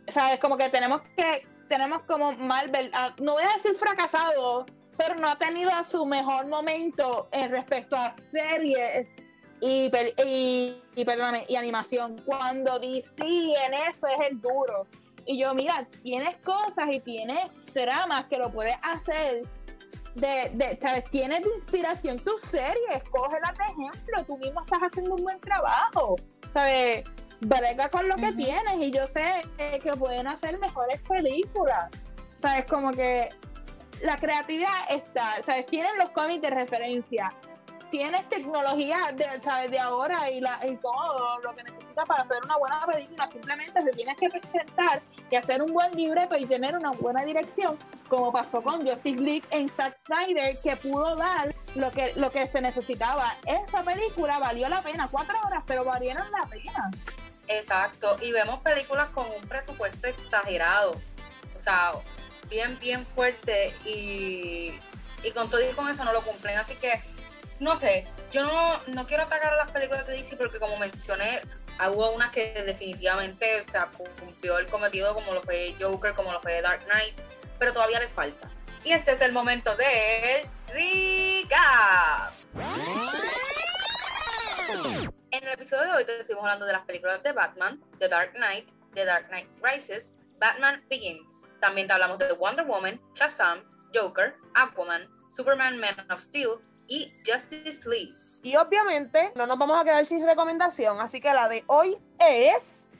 ¿sabes? 0.09 0.41
Como 0.41 0.57
que 0.57 0.69
tenemos 0.69 1.03
que, 1.17 1.47
tenemos 1.69 2.03
como 2.03 2.33
Marvel, 2.33 2.91
ah, 2.95 3.15
no 3.21 3.35
voy 3.35 3.45
a 3.45 3.53
decir 3.55 3.75
fracasado, 3.77 4.67
pero 4.97 5.15
no 5.15 5.29
ha 5.29 5.38
tenido 5.38 5.71
su 5.85 6.05
mejor 6.05 6.47
momento 6.47 7.29
en 7.33 7.51
respecto 7.51 7.97
a 7.97 8.12
series 8.15 9.17
y, 9.61 9.91
y, 10.27 10.83
y, 10.97 11.05
perdóname, 11.05 11.45
y 11.49 11.57
animación. 11.57 12.17
Cuando 12.25 12.79
DC 12.79 13.25
en 13.25 13.75
eso 13.75 14.07
es 14.07 14.31
el 14.31 14.41
duro. 14.41 14.87
Y 15.27 15.39
yo, 15.41 15.55
mira, 15.55 15.87
tienes 16.03 16.37
cosas 16.39 16.87
y 16.91 17.01
tienes 17.01 17.53
tramas 17.73 18.27
que 18.27 18.39
lo 18.39 18.51
puedes 18.51 18.77
hacer. 18.83 19.43
De, 20.15 20.51
de, 20.53 20.79
¿sabes? 20.81 21.05
Tienes 21.11 21.43
de 21.43 21.49
inspiración 21.55 22.19
tus 22.19 22.43
series, 22.43 23.03
cógelas 23.11 23.57
de 23.57 23.65
ejemplo, 23.65 24.25
tú 24.27 24.37
mismo 24.37 24.61
estás 24.61 24.81
haciendo 24.81 25.15
un 25.15 25.23
buen 25.23 25.41
trabajo, 25.41 26.17
¿sabes? 26.53 27.05
brega 27.43 27.89
con 27.91 28.09
lo 28.09 28.15
que 28.17 28.33
tienes 28.33 28.75
y 28.79 28.91
yo 28.91 29.07
sé 29.07 29.43
eh, 29.59 29.79
que 29.83 29.93
pueden 29.93 30.27
hacer 30.27 30.59
mejores 30.59 31.03
películas. 31.03 31.91
¿Sabes? 32.39 32.67
Como 32.67 32.91
que 32.93 33.29
la 34.03 34.17
creatividad 34.17 34.73
está, 34.91 35.43
¿sabes? 35.45 35.67
Tienen 35.67 35.97
los 35.99 36.11
cómics 36.11 36.43
de 36.43 36.51
referencia. 36.51 37.33
Tienes 37.92 38.26
tecnología 38.31 38.96
de, 39.14 39.40
¿sabes? 39.44 39.70
de 39.70 39.78
ahora 39.78 40.31
y, 40.31 40.40
la, 40.40 40.59
y 40.66 40.74
todo 40.76 41.38
lo 41.40 41.55
que 41.55 41.62
necesitas 41.62 42.09
para 42.09 42.22
hacer 42.22 42.38
una 42.42 42.57
buena 42.57 42.87
película. 42.87 43.28
Simplemente 43.28 43.85
te 43.85 43.90
tienes 43.92 44.16
que 44.18 44.31
presentar 44.31 45.02
y 45.31 45.37
hacer 45.37 45.62
un 45.62 45.72
buen 45.74 45.92
libreto 45.92 46.35
y 46.37 46.46
tener 46.46 46.74
una 46.74 46.90
buena 46.92 47.22
dirección, 47.22 47.78
como 48.09 48.33
pasó 48.33 48.62
con 48.62 48.85
Justice 48.85 49.20
League 49.20 49.44
en 49.50 49.68
Zack 49.68 49.98
Snyder, 50.07 50.57
que 50.62 50.74
pudo 50.76 51.14
dar 51.16 51.55
lo 51.74 51.92
que, 51.92 52.14
lo 52.16 52.31
que 52.31 52.48
se 52.48 52.62
necesitaba. 52.62 53.35
Esa 53.46 53.83
película 53.83 54.38
valió 54.38 54.68
la 54.70 54.81
pena, 54.81 55.07
cuatro 55.11 55.37
horas, 55.44 55.62
pero 55.66 55.85
valieron 55.85 56.24
la 56.33 56.46
pena. 56.46 56.90
Exacto, 57.48 58.16
y 58.22 58.33
vemos 58.33 58.61
películas 58.61 59.11
con 59.11 59.26
un 59.26 59.46
presupuesto 59.46 60.07
exagerado, 60.07 60.96
o 61.55 61.61
sea, 61.61 61.92
bien, 62.48 62.78
bien 62.78 63.05
fuerte 63.05 63.74
y, 63.85 64.72
y 65.22 65.31
con 65.35 65.50
todo 65.50 65.61
y 65.61 65.74
con 65.74 65.90
eso 65.90 66.05
no 66.05 66.14
lo 66.14 66.22
cumplen, 66.22 66.57
así 66.57 66.74
que, 66.76 66.98
no 67.61 67.77
sé, 67.77 68.07
yo 68.31 68.45
no, 68.45 68.81
no 68.88 69.07
quiero 69.07 69.25
atacar 69.25 69.55
a 69.55 69.57
las 69.57 69.71
películas 69.71 70.07
de 70.07 70.15
DC 70.15 70.37
porque 70.37 70.59
como 70.59 70.77
mencioné, 70.79 71.43
hubo 71.93 72.11
unas 72.12 72.31
que 72.31 72.62
definitivamente, 72.67 73.61
o 73.61 73.71
sea, 73.71 73.91
cumplió 74.19 74.59
el 74.59 74.67
cometido 74.67 75.15
como 75.15 75.35
lo 75.35 75.43
fue 75.43 75.75
Joker, 75.81 76.15
como 76.15 76.33
lo 76.33 76.41
fue 76.41 76.61
Dark 76.62 76.85
Knight, 76.85 77.15
pero 77.59 77.73
todavía 77.73 78.01
le 78.01 78.09
falta. 78.09 78.49
Y 78.85 78.93
este 78.93 79.12
es 79.12 79.21
el 79.21 79.33
momento 79.33 79.75
del 79.77 80.49
recap. 80.69 82.33
En 85.31 85.45
el 85.45 85.53
episodio 85.53 85.85
de 85.85 85.97
hoy 85.99 86.05
te 86.05 86.21
estuvimos 86.21 86.45
hablando 86.45 86.67
de 86.67 86.73
las 86.73 86.85
películas 86.85 87.23
de 87.23 87.33
Batman, 87.33 87.81
The 87.99 88.09
Dark 88.09 88.33
Knight, 88.35 88.69
The 88.95 89.05
Dark 89.05 89.29
Knight 89.29 89.49
Rises, 89.62 90.15
Batman 90.38 90.85
Begins. 90.91 91.47
También 91.61 91.87
te 91.87 91.93
hablamos 91.93 92.19
de 92.19 92.33
Wonder 92.33 92.67
Woman, 92.67 93.01
Shazam, 93.15 93.62
Joker, 93.95 94.35
Aquaman, 94.55 95.09
Superman 95.29 95.79
Man 95.79 95.95
of 96.11 96.21
Steel 96.21 96.59
y 96.92 97.11
Justice 97.26 97.88
League. 97.88 98.14
Y 98.42 98.57
obviamente 98.57 99.33
no 99.35 99.46
nos 99.46 99.57
vamos 99.57 99.81
a 99.81 99.85
quedar 99.85 100.05
sin 100.05 100.24
recomendación, 100.26 101.00
así 101.00 101.20
que 101.20 101.33
la 101.33 101.48
de 101.48 101.64
hoy 101.66 101.96
es 102.18 102.90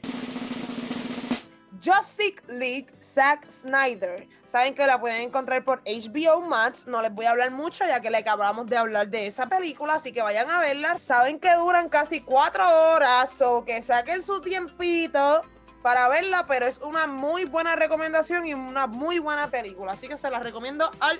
Justice 1.85 2.41
League 2.49 2.87
Zack 3.03 3.51
Snyder. 3.51 4.29
Saben 4.47 4.75
que 4.75 4.87
la 4.87 4.99
pueden 5.01 5.23
encontrar 5.23 5.65
por 5.65 5.83
HBO 5.85 6.41
Max. 6.41 6.87
No 6.87 7.03
les 7.03 7.13
voy 7.13 7.27
a 7.27 7.33
hablar 7.33 7.51
mucho 7.51 7.85
ya 7.85 8.01
que 8.01 8.11
le 8.11 8.19
acabamos 8.19 8.67
de 8.67 8.77
hablar 8.77 9.09
de 9.09 9.27
esa 9.27 9.47
película, 9.47 9.95
así 9.95 10.13
que 10.13 10.23
vayan 10.23 10.49
a 10.49 10.61
verla. 10.61 10.99
Saben 10.99 11.39
que 11.39 11.53
duran 11.55 11.89
casi 11.89 12.21
cuatro 12.21 12.65
horas 12.65 13.43
o 13.43 13.65
que 13.65 13.83
saquen 13.83 14.23
su 14.23 14.41
tiempito 14.41 15.43
para 15.83 16.09
verla, 16.09 16.47
pero 16.47 16.67
es 16.67 16.79
una 16.79 17.07
muy 17.09 17.45
buena 17.45 17.75
recomendación 17.75 18.47
y 18.47 18.55
una 18.55 18.87
muy 18.87 19.19
buena 19.19 19.51
película, 19.51 19.93
así 19.93 20.07
que 20.07 20.17
se 20.17 20.31
la 20.31 20.39
recomiendo 20.39 20.91
al 21.01 21.19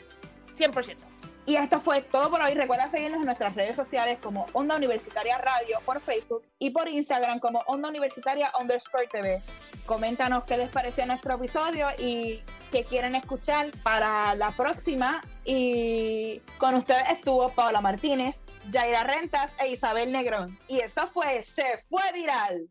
100%. 0.57 1.12
Y 1.45 1.57
esto 1.57 1.81
fue 1.81 2.03
todo 2.03 2.31
por 2.31 2.41
hoy. 2.41 2.55
Recuerda 2.55 2.89
seguirnos 2.89 3.21
en 3.21 3.27
nuestras 3.27 3.55
redes 3.57 3.75
sociales 3.75 4.19
como 4.23 4.47
Onda 4.53 4.77
Universitaria 4.77 5.39
Radio 5.39 5.81
por 5.85 6.01
Facebook 6.01 6.45
y 6.59 6.71
por 6.71 6.89
Instagram 6.89 7.41
como 7.41 7.61
Onda 7.67 7.89
Universitaria 7.89 8.53
underscore 8.61 9.09
TV. 9.09 9.43
Coméntanos 9.85 10.45
qué 10.45 10.57
les 10.57 10.71
pareció 10.71 11.05
nuestro 11.05 11.35
episodio 11.35 11.89
y 11.99 12.43
qué 12.71 12.85
quieren 12.85 13.17
escuchar 13.17 13.71
para 13.83 14.37
la 14.37 14.51
próxima. 14.53 15.21
Y 15.45 16.41
con 16.59 16.77
ustedes 16.77 17.11
estuvo 17.11 17.49
Paola 17.49 17.81
Martínez, 17.81 18.45
Jaira 18.73 19.03
Rentas 19.03 19.51
e 19.59 19.73
Isabel 19.73 20.13
Negrón. 20.13 20.57
Y 20.69 20.79
esto 20.79 21.09
fue 21.09 21.43
Se 21.43 21.65
Fue 21.91 22.03
Viral. 22.15 22.69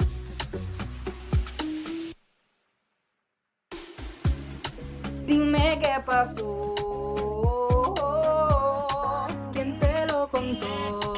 Dime 5.26 5.80
qué 5.82 6.02
pasó. 6.06 7.31
Te 10.32 10.54
lo 10.54 11.11